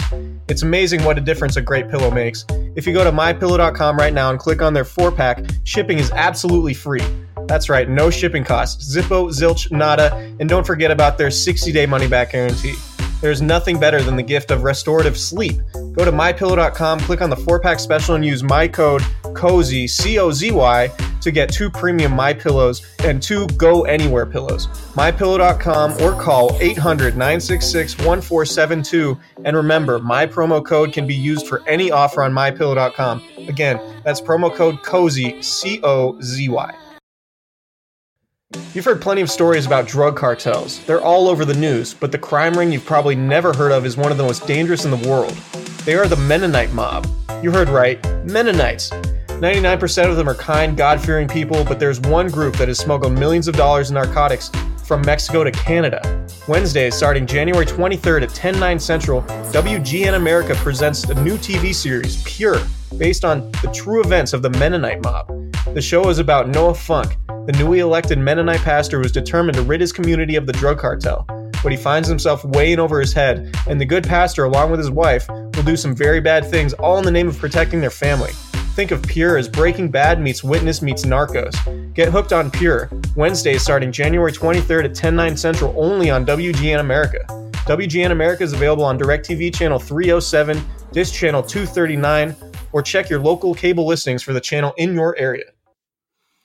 [0.52, 2.46] It's amazing what a difference a great pillow makes.
[2.76, 6.12] If you go to mypillow.com right now and click on their four pack, shipping is
[6.12, 7.00] absolutely free.
[7.48, 8.94] That's right, no shipping costs.
[8.94, 12.76] Zippo, zilch, nada, and don't forget about their 60 day money back guarantee.
[13.22, 15.62] There's nothing better than the gift of restorative sleep.
[15.94, 20.20] Go to mypillow.com, click on the four pack special, and use my code COZY, C
[20.20, 20.92] O Z Y,
[21.22, 24.68] to get two premium My Pillows and two Go Anywhere pillows.
[24.96, 29.18] MyPillow.com or call 800 966 1472.
[29.46, 33.24] And remember, my promo code can be used for any offer on MyPillow.com.
[33.48, 36.76] Again, that's promo code COZY, C O Z Y.
[38.74, 40.84] You've heard plenty of stories about drug cartels.
[40.86, 43.96] They're all over the news, but the crime ring you've probably never heard of is
[43.96, 45.32] one of the most dangerous in the world.
[45.86, 47.08] They are the Mennonite mob.
[47.42, 48.92] You heard right, Mennonites.
[49.42, 53.14] 99% of them are kind, God fearing people, but there's one group that has smuggled
[53.14, 54.52] millions of dollars in narcotics
[54.86, 56.28] from Mexico to Canada.
[56.48, 62.22] Wednesday, starting January 23rd at 10 9 Central, WGN America presents a new TV series,
[62.22, 62.60] Pure,
[63.00, 65.28] based on the true events of the Mennonite mob.
[65.74, 69.64] The show is about Noah Funk, the newly elected Mennonite pastor who is determined to
[69.64, 71.26] rid his community of the drug cartel.
[71.64, 74.80] But he finds himself way in over his head, and the good pastor, along with
[74.80, 77.90] his wife, will do some very bad things, all in the name of protecting their
[77.90, 78.34] family.
[78.74, 81.94] Think of Pure as Breaking Bad meets Witness meets Narcos.
[81.94, 86.80] Get hooked on Pure, Wednesday starting January 23rd at 10 9 Central only on WGN
[86.80, 87.26] America.
[87.66, 90.64] WGN America is available on DirecTV channel 307,
[90.94, 92.34] Dish channel 239,
[92.72, 95.44] or check your local cable listings for the channel in your area.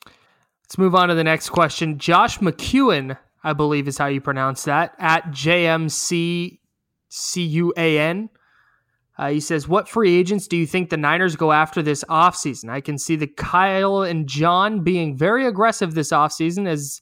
[0.05, 1.97] Let's move on to the next question.
[1.97, 6.59] Josh McCuan, I believe is how you pronounce that, at JMCCUAN
[9.19, 12.71] uh, he says, What free agents do you think the Niners go after this offseason?
[12.71, 17.01] I can see the Kyle and John being very aggressive this offseason as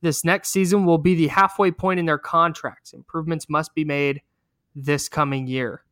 [0.00, 2.92] This next season will be the halfway point in their contracts.
[2.92, 4.22] Improvements must be made
[4.76, 5.82] this coming year.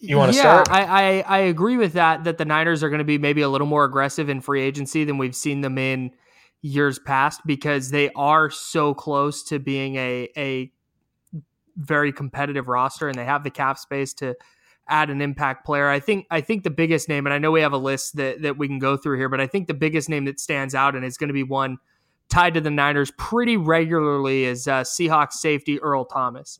[0.00, 0.70] You want to yeah, start?
[0.70, 3.48] I, I, I agree with that, that the Niners are going to be maybe a
[3.48, 6.12] little more aggressive in free agency than we've seen them in
[6.60, 10.70] years past because they are so close to being a, a
[11.78, 14.34] very competitive roster and they have the cap space to
[14.88, 15.88] add an impact player.
[15.88, 18.42] I think I think the biggest name, and I know we have a list that,
[18.42, 20.94] that we can go through here, but I think the biggest name that stands out
[20.94, 21.78] and is going to be one
[22.28, 26.58] tied to the Niners pretty regularly is uh, Seahawks safety Earl Thomas.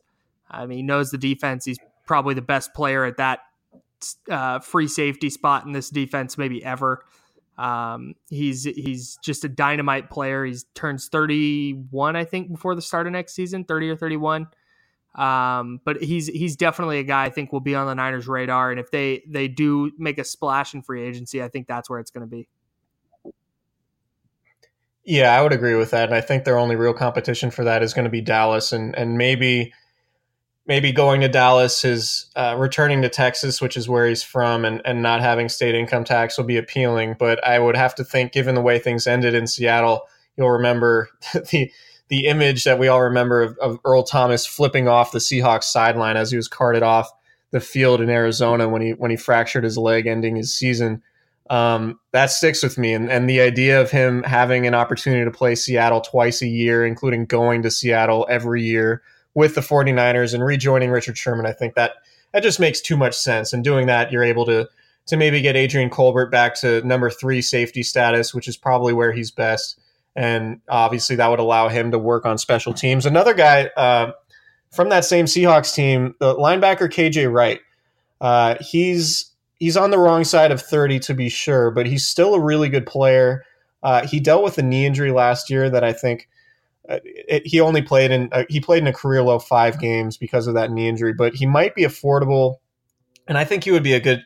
[0.49, 1.65] I mean, he knows the defense.
[1.65, 3.39] He's probably the best player at that
[4.29, 7.03] uh, free safety spot in this defense, maybe ever.
[7.57, 10.45] Um, he's he's just a dynamite player.
[10.45, 14.47] He turns 31, I think, before the start of next season, 30 or 31.
[15.15, 18.71] Um, but he's he's definitely a guy I think will be on the Niners' radar.
[18.71, 21.99] And if they they do make a splash in free agency, I think that's where
[21.99, 22.47] it's going to be.
[25.03, 26.09] Yeah, I would agree with that.
[26.09, 28.95] And I think their only real competition for that is going to be Dallas, and
[28.95, 29.73] and maybe
[30.69, 34.83] maybe going to Dallas is uh, returning to Texas, which is where he's from, and,
[34.85, 37.15] and not having state income tax will be appealing.
[37.17, 40.03] But I would have to think, given the way things ended in Seattle,
[40.37, 41.71] you'll remember the
[42.09, 46.17] the image that we all remember of, of Earl Thomas flipping off the Seahawks sideline
[46.17, 47.11] as he was carted off
[47.51, 51.01] the field in Arizona when he when he fractured his leg, ending his season.
[51.49, 55.31] Um, that sticks with me, and and the idea of him having an opportunity to
[55.31, 59.01] play Seattle twice a year, including going to Seattle every year
[59.33, 61.93] with the 49ers and rejoining Richard Sherman, I think that
[62.33, 63.53] that just makes too much sense.
[63.53, 64.67] And doing that, you're able to
[65.07, 69.11] to maybe get Adrian Colbert back to number three safety status, which is probably where
[69.11, 69.79] he's best.
[70.15, 73.05] And obviously, that would allow him to work on special teams.
[73.05, 74.11] Another guy uh,
[74.71, 77.59] from that same Seahawks team, the linebacker KJ Wright.
[78.19, 82.33] Uh, he's he's on the wrong side of 30 to be sure, but he's still
[82.33, 83.43] a really good player.
[83.83, 86.27] Uh, he dealt with a knee injury last year that I think
[86.89, 90.17] uh, it, he only played in uh, he played in a career low five games
[90.17, 92.55] because of that knee injury, but he might be affordable,
[93.27, 94.25] and I think he would be a good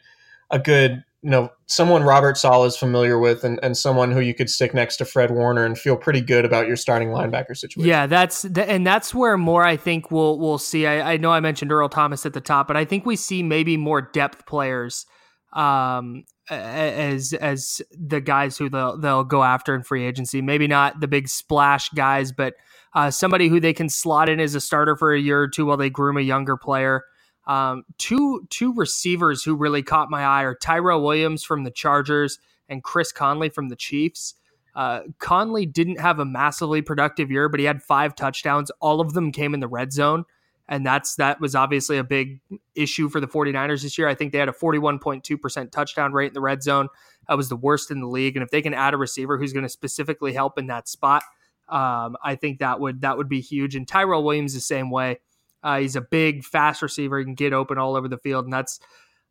[0.50, 4.34] a good you know someone Robert Saleh is familiar with, and, and someone who you
[4.34, 7.88] could stick next to Fred Warner and feel pretty good about your starting linebacker situation.
[7.88, 10.86] Yeah, that's and that's where more I think we'll we'll see.
[10.86, 13.42] I, I know I mentioned Earl Thomas at the top, but I think we see
[13.42, 15.06] maybe more depth players
[15.54, 20.42] um, as as the guys who they'll they'll go after in free agency.
[20.42, 22.56] Maybe not the big splash guys, but
[22.96, 25.66] uh, somebody who they can slot in as a starter for a year or two
[25.66, 27.04] while they groom a younger player.
[27.46, 32.40] Um, two two receivers who really caught my eye are Tyrell Williams from the Chargers
[32.70, 34.36] and Chris Conley from the Chiefs.
[34.76, 38.72] Uh, Conley didn't have a massively productive year, but he had five touchdowns.
[38.80, 40.26] All of them came in the red zone
[40.68, 42.40] and that's that was obviously a big
[42.76, 44.08] issue for the 49ers this year.
[44.08, 46.88] I think they had a 41.2% touchdown rate in the red zone.
[47.28, 49.54] That was the worst in the league and if they can add a receiver who's
[49.54, 51.24] going to specifically help in that spot,
[51.70, 53.76] um, I think that would that would be huge.
[53.76, 55.20] And Tyrell Williams the same way.
[55.64, 57.20] Uh, he's a big, fast receiver.
[57.20, 58.80] He can get open all over the field, and that's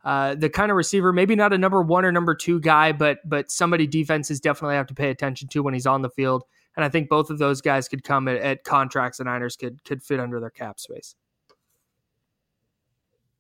[0.05, 1.13] uh, the kind of receiver.
[1.13, 4.87] Maybe not a number one or number two guy, but but somebody defenses definitely have
[4.89, 6.45] to pay attention to when he's on the field.
[6.75, 9.85] And I think both of those guys could come at, at contracts the Niners could
[9.85, 11.15] could fit under their cap space.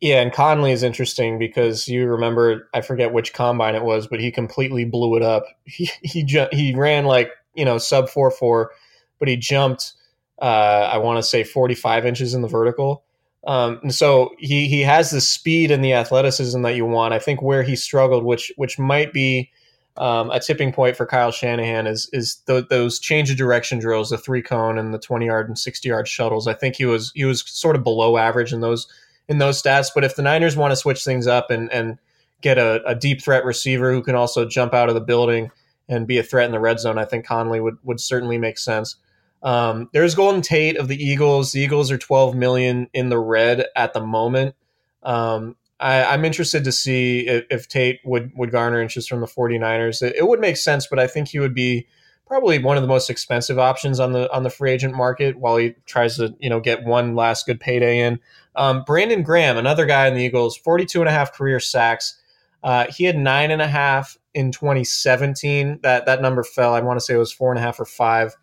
[0.00, 4.20] Yeah, and Conley is interesting because you remember I forget which combine it was, but
[4.20, 5.44] he completely blew it up.
[5.64, 8.72] He he he ran like you know sub four four,
[9.18, 9.94] but he jumped.
[10.40, 13.04] Uh, I want to say forty five inches in the vertical.
[13.46, 17.14] Um, and so he he has the speed and the athleticism that you want.
[17.14, 19.50] I think where he struggled, which which might be
[19.96, 24.10] um, a tipping point for Kyle Shanahan, is is th- those change of direction drills,
[24.10, 26.46] the three cone and the twenty yard and sixty yard shuttles.
[26.46, 28.86] I think he was he was sort of below average in those
[29.28, 29.90] in those stats.
[29.92, 31.98] But if the Niners want to switch things up and and
[32.42, 35.48] get a, a, deep threat receiver who can also jump out of the building
[35.88, 38.58] and be a threat in the red zone, I think Conley would would certainly make
[38.58, 38.96] sense.
[39.42, 41.52] Um, there's Golden Tate of the Eagles.
[41.52, 44.54] The Eagles are 12 million in the red at the moment.
[45.02, 49.26] Um, I, am interested to see if, if, Tate would, would garner interest from the
[49.26, 50.00] 49ers.
[50.00, 51.88] It, it, would make sense, but I think he would be
[52.24, 55.56] probably one of the most expensive options on the on the free agent market while
[55.56, 58.20] he tries to you know get one last good payday in.
[58.54, 62.18] Um, Brandon Graham, another guy in the Eagles, 42 and a half career sacks.
[62.62, 65.80] Uh, he had nine and a half in 2017.
[65.82, 66.74] That that number fell.
[66.74, 68.36] I want to say it was four and a half or five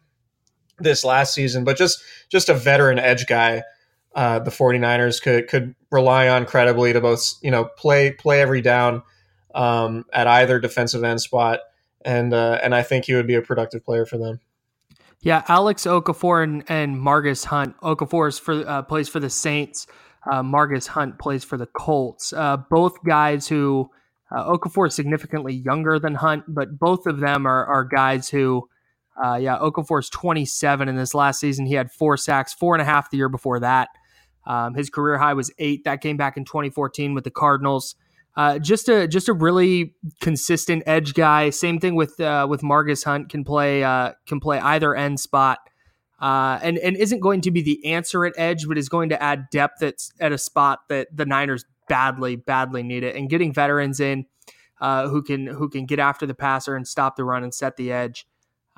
[0.80, 1.64] this last season.
[1.64, 3.64] But just just a veteran edge guy.
[4.16, 8.62] Uh, the 49ers could could rely on credibly to both you know play play every
[8.62, 9.04] down
[9.54, 11.60] um, at either defensive end spot,
[12.04, 14.40] and uh, and I think he would be a productive player for them.
[15.22, 17.78] Yeah, Alex Okafor and, and Margus Hunt.
[17.82, 19.86] Okafor is for uh, plays for the Saints.
[20.30, 22.34] Uh, Margus Hunt plays for the Colts.
[22.34, 23.90] Uh, both guys who
[24.32, 28.70] Uh, Okafor is significantly younger than Hunt, but both of them are, are guys who,
[29.24, 31.66] uh, yeah, Okafor is 27 in this last season.
[31.66, 33.90] He had four sacks, four and a half the year before that.
[34.46, 35.84] Um, his career high was eight.
[35.84, 37.96] That came back in 2014 with the Cardinals.
[38.36, 41.50] Uh, just a just a really consistent edge guy.
[41.50, 45.60] Same thing with uh, with Margus Hunt can play uh, can play either end spot,
[46.22, 49.22] uh, and and isn't going to be the answer at edge, but is going to
[49.22, 53.16] add depth at at a spot that the Niners badly badly need it.
[53.16, 54.26] And getting veterans in
[54.80, 57.76] uh, who can who can get after the passer and stop the run and set
[57.76, 58.26] the edge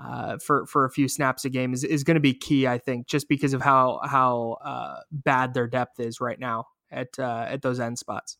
[0.03, 2.67] uh, for for a few snaps a game is, is going to be key.
[2.67, 4.57] I think just because of how how
[5.11, 8.37] bad their depth is right now at at those end spots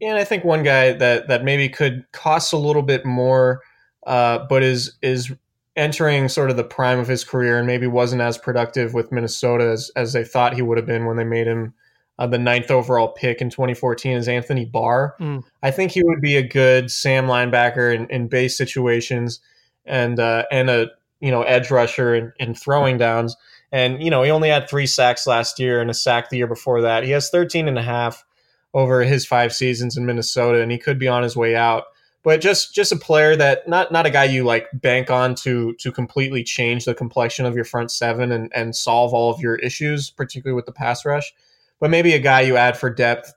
[0.00, 3.62] and I think one guy that that maybe could cost a little bit more,
[4.06, 5.32] uh, but is is
[5.76, 9.64] entering sort of the prime of his career and maybe wasn't as productive with Minnesota
[9.64, 11.74] as, as they thought he would have been when they made him
[12.20, 15.16] uh, the ninth overall pick in 2014 is Anthony Barr.
[15.18, 15.42] Mm.
[15.64, 19.40] I think he would be a good Sam linebacker in, in base situations
[19.86, 23.36] and uh, and a you know edge rusher and, in throwing downs.
[23.72, 26.46] And you know he only had three sacks last year and a sack the year
[26.46, 27.04] before that.
[27.04, 28.24] He has 13 and a half
[28.72, 31.84] over his five seasons in Minnesota, and he could be on his way out.
[32.24, 35.74] But just just a player that not not a guy you like bank on to
[35.74, 39.56] to completely change the complexion of your front seven and and solve all of your
[39.56, 41.32] issues, particularly with the pass rush.
[41.80, 43.34] But maybe a guy you add for depth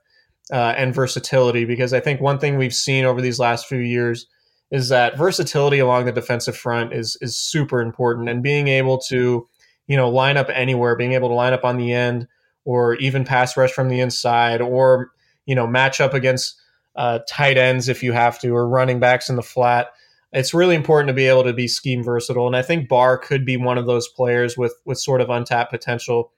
[0.50, 4.26] uh, and versatility, because I think one thing we've seen over these last few years
[4.70, 9.48] is that versatility along the defensive front is is super important, and being able to
[9.86, 12.28] you know line up anywhere, being able to line up on the end,
[12.64, 15.10] or even pass rush from the inside, or
[15.46, 16.60] you know match up against
[16.96, 19.88] uh, tight ends if you have to, or running backs in the flat.
[20.30, 23.46] It's really important to be able to be scheme versatile, and I think Barr could
[23.46, 26.32] be one of those players with with sort of untapped potential.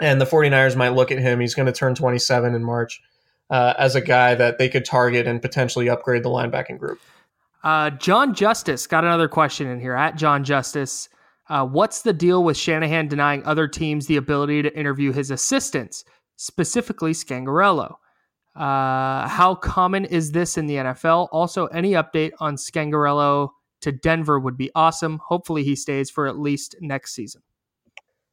[0.00, 1.38] And the 49ers might look at him.
[1.38, 3.00] He's going to turn 27 in March
[3.48, 7.00] uh, as a guy that they could target and potentially upgrade the linebacking group.
[7.64, 11.08] Uh, John Justice got another question in here at John Justice.
[11.48, 16.04] Uh, what's the deal with Shanahan denying other teams the ability to interview his assistants,
[16.36, 17.96] specifically Scangarello?
[18.54, 21.28] Uh, how common is this in the NFL?
[21.32, 23.48] Also, any update on Scangarello
[23.80, 25.20] to Denver would be awesome.
[25.26, 27.42] Hopefully, he stays for at least next season.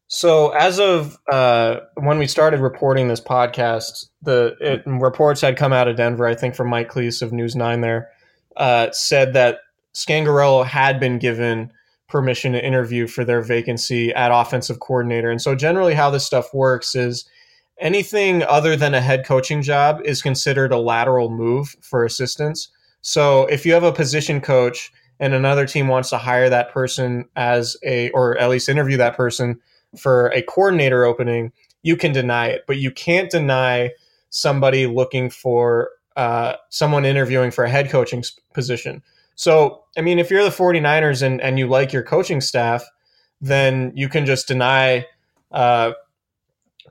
[0.07, 5.71] So, as of uh, when we started reporting this podcast, the it, reports had come
[5.71, 6.27] out of Denver.
[6.27, 8.09] I think from Mike Klis of News Nine there
[8.57, 9.59] uh, said that
[9.93, 11.71] Scangarello had been given
[12.07, 15.31] permission to interview for their vacancy at offensive coordinator.
[15.31, 17.25] And so, generally, how this stuff works is
[17.81, 22.69] anything other than a head coaching job is considered a lateral move for assistants.
[23.01, 27.25] So if you have a position coach and another team wants to hire that person
[27.35, 29.59] as a, or at least interview that person
[29.97, 33.89] for a coordinator opening, you can deny it, but you can't deny
[34.29, 39.01] somebody looking for uh, someone interviewing for a head coaching position.
[39.35, 42.83] So, I mean, if you're the 49ers and, and you like your coaching staff,
[43.39, 45.05] then you can just deny
[45.51, 45.93] uh,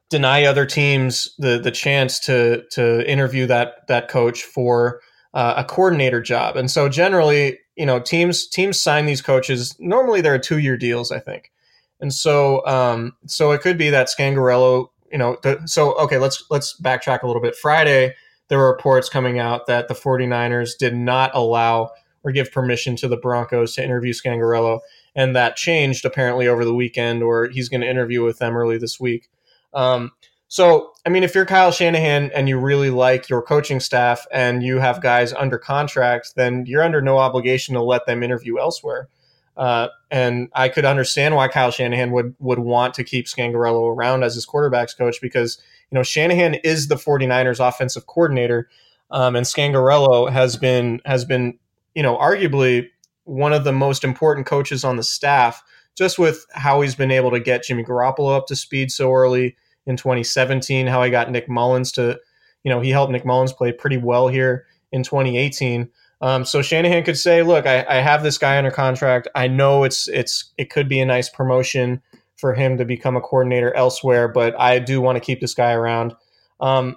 [0.09, 5.01] deny other teams the the chance to to interview that that coach for
[5.33, 6.57] uh, a coordinator job.
[6.57, 9.77] And so generally, you know, teams teams sign these coaches.
[9.79, 11.53] Normally, they're two year deals, I think.
[12.01, 16.79] And so um, so it could be that Scangarello, you know, so okay, let's let's
[16.81, 17.55] backtrack a little bit.
[17.55, 18.15] Friday,
[18.51, 21.91] there were reports coming out that the 49ers did not allow
[22.23, 24.81] or give permission to the Broncos to interview Scangarello.
[25.15, 28.77] And that changed apparently over the weekend, or he's going to interview with them early
[28.77, 29.31] this week.
[29.73, 30.11] Um,
[30.49, 34.65] so, I mean, if you're Kyle Shanahan and you really like your coaching staff and
[34.65, 39.09] you have guys under contract, then you're under no obligation to let them interview elsewhere.
[39.57, 44.25] Uh, and I could understand why Kyle Shanahan would would want to keep Scangarello around
[44.25, 45.61] as his quarterbacks coach because
[45.91, 48.69] you know Shanahan is the 49ers offensive coordinator,
[49.11, 51.59] um, and Scangarello has been has been
[51.95, 52.89] you know arguably
[53.25, 55.63] one of the most important coaches on the staff
[55.97, 59.57] just with how he's been able to get Jimmy Garoppolo up to speed so early
[59.87, 62.19] in 2017, how he got Nick Mullens to,
[62.65, 65.91] you know, he helped Nick Mullens play pretty well here in 2018.
[66.23, 69.27] Um, so Shanahan could say, "Look, I, I, have this guy under contract.
[69.35, 72.03] I know it's it's it could be a nice promotion
[72.41, 75.73] for him to become a coordinator elsewhere, but I do want to keep this guy
[75.73, 76.15] around."
[76.61, 76.97] Um,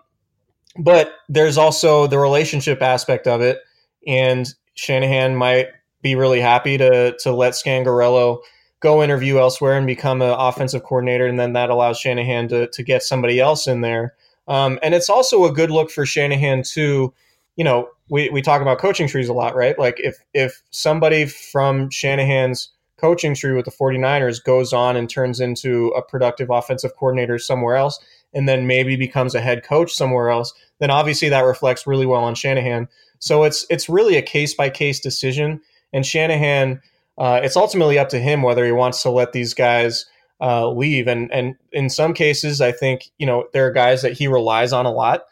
[0.77, 3.59] but there's also the relationship aspect of it,
[4.07, 5.67] and Shanahan might
[6.01, 8.39] be really happy to to let Scangarello
[8.79, 12.83] go interview elsewhere and become an offensive coordinator, and then that allows Shanahan to to
[12.83, 14.13] get somebody else in there.
[14.47, 17.13] Um, and it's also a good look for Shanahan to,
[17.55, 19.79] you know, we, we talk about coaching trees a lot, right?
[19.79, 22.69] Like if if somebody from Shanahan's
[23.03, 27.75] coaching tree with the 49ers goes on and turns into a productive offensive coordinator somewhere
[27.75, 27.99] else
[28.33, 32.23] and then maybe becomes a head coach somewhere else, then obviously that reflects really well
[32.23, 32.87] on Shanahan.
[33.19, 35.59] So it's it's really a case by case decision.
[35.91, 36.81] And Shanahan,
[37.17, 40.05] uh, it's ultimately up to him whether he wants to let these guys
[40.39, 41.05] uh, leave.
[41.09, 44.71] And and in some cases, I think you know there are guys that he relies
[44.71, 45.23] on a lot,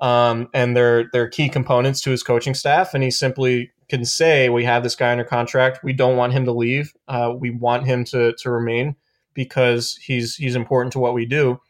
[0.00, 2.92] um, and they're they're key components to his coaching staff.
[2.92, 5.84] And he simply can say, "We have this guy under contract.
[5.84, 6.94] We don't want him to leave.
[7.08, 8.96] Uh, we want him to to remain
[9.34, 11.60] because he's he's important to what we do."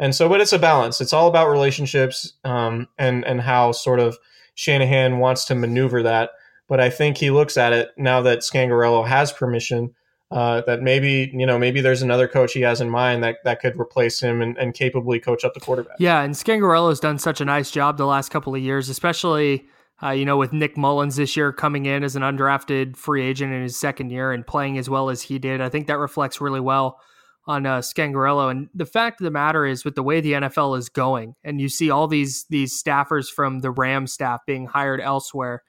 [0.00, 1.00] And so, but it's a balance.
[1.02, 4.18] It's all about relationships um, and and how sort of
[4.54, 6.30] Shanahan wants to maneuver that.
[6.68, 9.94] But I think he looks at it now that Scangarello has permission.
[10.30, 13.60] Uh, that maybe you know maybe there's another coach he has in mind that that
[13.60, 15.96] could replace him and, and capably coach up the quarterback.
[15.98, 19.66] Yeah, and Scangarello's done such a nice job the last couple of years, especially
[20.02, 23.52] uh, you know, with Nick Mullens this year coming in as an undrafted free agent
[23.52, 26.40] in his second year and playing as well as he did, I think that reflects
[26.40, 26.98] really well
[27.46, 28.50] on uh, Scangarello.
[28.50, 31.60] And the fact of the matter is, with the way the NFL is going, and
[31.60, 35.62] you see all these these staffers from the Ram staff being hired elsewhere,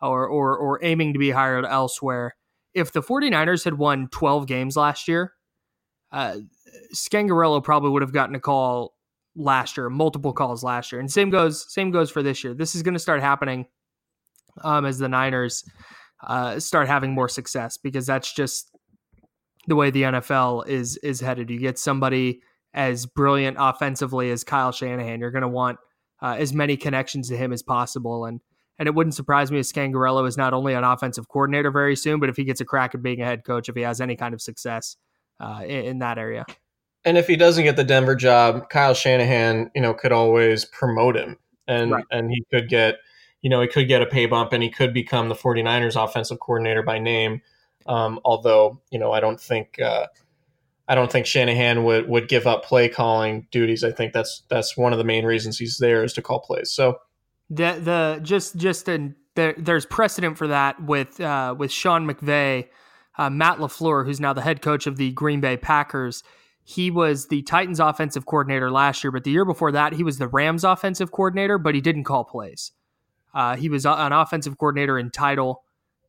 [0.00, 2.36] or or or aiming to be hired elsewhere.
[2.72, 5.32] If the 49ers had won 12 games last year,
[6.10, 6.38] uh,
[6.92, 8.94] Scangarello probably would have gotten a call
[9.36, 12.54] last year, multiple calls last year, and same goes same goes for this year.
[12.54, 13.66] This is going to start happening
[14.62, 15.64] um, as the Niners
[16.26, 18.70] uh, start having more success because that's just
[19.66, 21.50] the way the NFL is is headed.
[21.50, 22.40] You get somebody
[22.72, 25.78] as brilliant offensively as Kyle Shanahan, you're going to want
[26.20, 28.40] uh, as many connections to him as possible, and
[28.78, 32.18] and it wouldn't surprise me if Scangarello is not only an offensive coordinator very soon,
[32.18, 34.16] but if he gets a crack at being a head coach, if he has any
[34.16, 34.96] kind of success
[35.40, 36.44] uh, in, in that area.
[37.04, 41.16] And if he doesn't get the Denver job, Kyle Shanahan, you know, could always promote
[41.16, 41.36] him
[41.68, 42.04] and right.
[42.10, 42.96] and he could get,
[43.44, 46.40] you know, he could get a pay bump and he could become the 49ers offensive
[46.40, 47.42] coordinator by name.
[47.84, 50.06] Um, although, you know, I don't think uh,
[50.88, 53.84] I don't think Shanahan would would give up play calling duties.
[53.84, 56.72] I think that's that's one of the main reasons he's there is to call plays.
[56.72, 57.00] So
[57.50, 62.68] the the just just in there, there's precedent for that with uh, with Sean McVay,
[63.18, 66.24] uh, Matt LaFleur, who's now the head coach of the Green Bay Packers
[66.66, 70.16] he was the Titans offensive coordinator last year, but the year before that, he was
[70.16, 72.72] the Rams offensive coordinator, but he didn't call plays.
[73.34, 75.64] Uh, he was an offensive coordinator in title.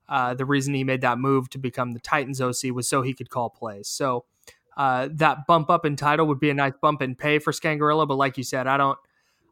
[0.08, 3.14] Uh, the reason he made that move to become the Titans OC was so he
[3.14, 3.88] could call plays.
[3.88, 4.26] So
[4.78, 8.08] uh, that bump up in title would be a nice bump in pay for Scangarello,
[8.08, 9.00] but like you said, I don't,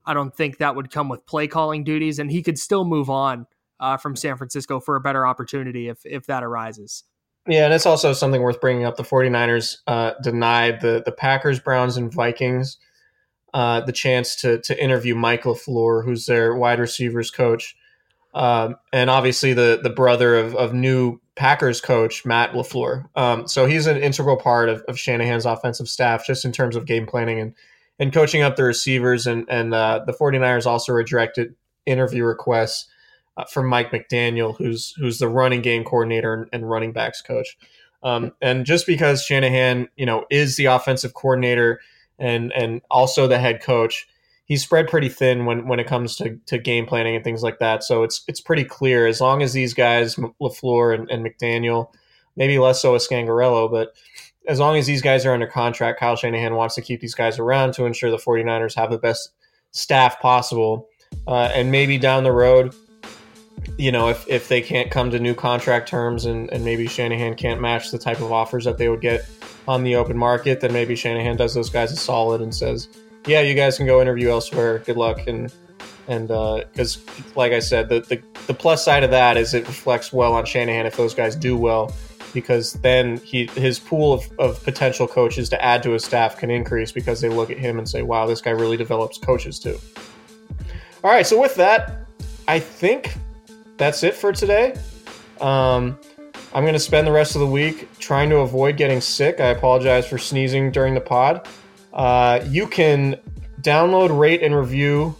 [0.05, 3.09] I don't think that would come with play calling duties, and he could still move
[3.09, 3.47] on
[3.80, 7.05] uh, from San Francisco for a better opportunity if if that arises.
[7.47, 8.95] Yeah, and it's also something worth bringing up.
[8.95, 12.78] The 49ers uh, denied the, the Packers, Browns, and Vikings
[13.54, 17.76] uh, the chance to, to interview Michael LaFleur, who's their wide receivers coach.
[18.34, 23.06] Um, and obviously the, the brother of, of new Packers coach, Matt LaFleur.
[23.16, 26.86] Um, so he's an integral part of, of Shanahan's offensive staff, just in terms of
[26.86, 27.54] game planning and,
[27.99, 29.28] and coaching up the receivers.
[29.28, 32.88] And, and uh, the 49ers also rejected interview requests
[33.38, 37.58] uh, from Mike McDaniel, who's who's the running game coordinator and running backs coach.
[38.04, 41.80] Um, and just because Shanahan, you know, is the offensive coordinator
[42.20, 44.07] and and also the head coach,
[44.45, 47.59] he's spread pretty thin when when it comes to, to game planning and things like
[47.59, 47.84] that.
[47.84, 51.89] So it's it's pretty clear as long as these guys, LaFleur and, and McDaniel,
[52.36, 53.93] maybe less so as Scangarello, but
[54.47, 57.39] as long as these guys are under contract, Kyle Shanahan wants to keep these guys
[57.39, 59.32] around to ensure the 49ers have the best
[59.72, 60.89] staff possible.
[61.28, 62.76] Uh, and maybe down the road,
[63.78, 67.36] you know, if, if they can't come to new contract terms and, and maybe Shanahan
[67.36, 69.26] can't match the type of offers that they would get
[69.68, 72.89] on the open market, then maybe Shanahan does those guys a solid and says,
[73.26, 74.80] yeah, you guys can go interview elsewhere.
[74.80, 75.28] Good luck.
[75.28, 75.53] And,
[76.07, 77.03] and, uh, cause
[77.36, 80.45] like I said, the, the, the plus side of that is it reflects well on
[80.45, 81.93] Shanahan if those guys do well,
[82.34, 86.51] because then he, his pool of, of potential coaches to add to his staff can
[86.51, 89.80] increase because they look at him and say, wow, this guy really develops coaches too.
[91.03, 91.26] All right.
[91.26, 92.07] So with that,
[92.47, 93.16] I think
[93.78, 94.76] that's it for today.
[95.39, 95.97] Um,
[96.54, 99.39] I'm going to spend the rest of the week trying to avoid getting sick.
[99.39, 101.47] I apologize for sneezing during the pod.
[101.91, 103.20] Uh, you can
[103.62, 105.16] download, rate, and review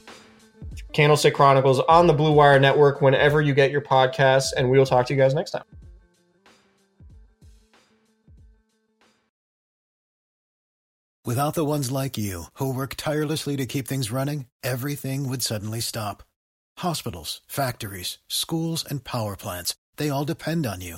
[0.92, 4.86] Candlestick Chronicles on the Blue Wire Network whenever you get your podcasts, and we will
[4.86, 5.64] talk to you guys next time.
[11.26, 15.80] Without the ones like you, who work tirelessly to keep things running, everything would suddenly
[15.80, 16.22] stop
[16.80, 20.98] Hospitals, factories, schools, and power plants, they all depend on you.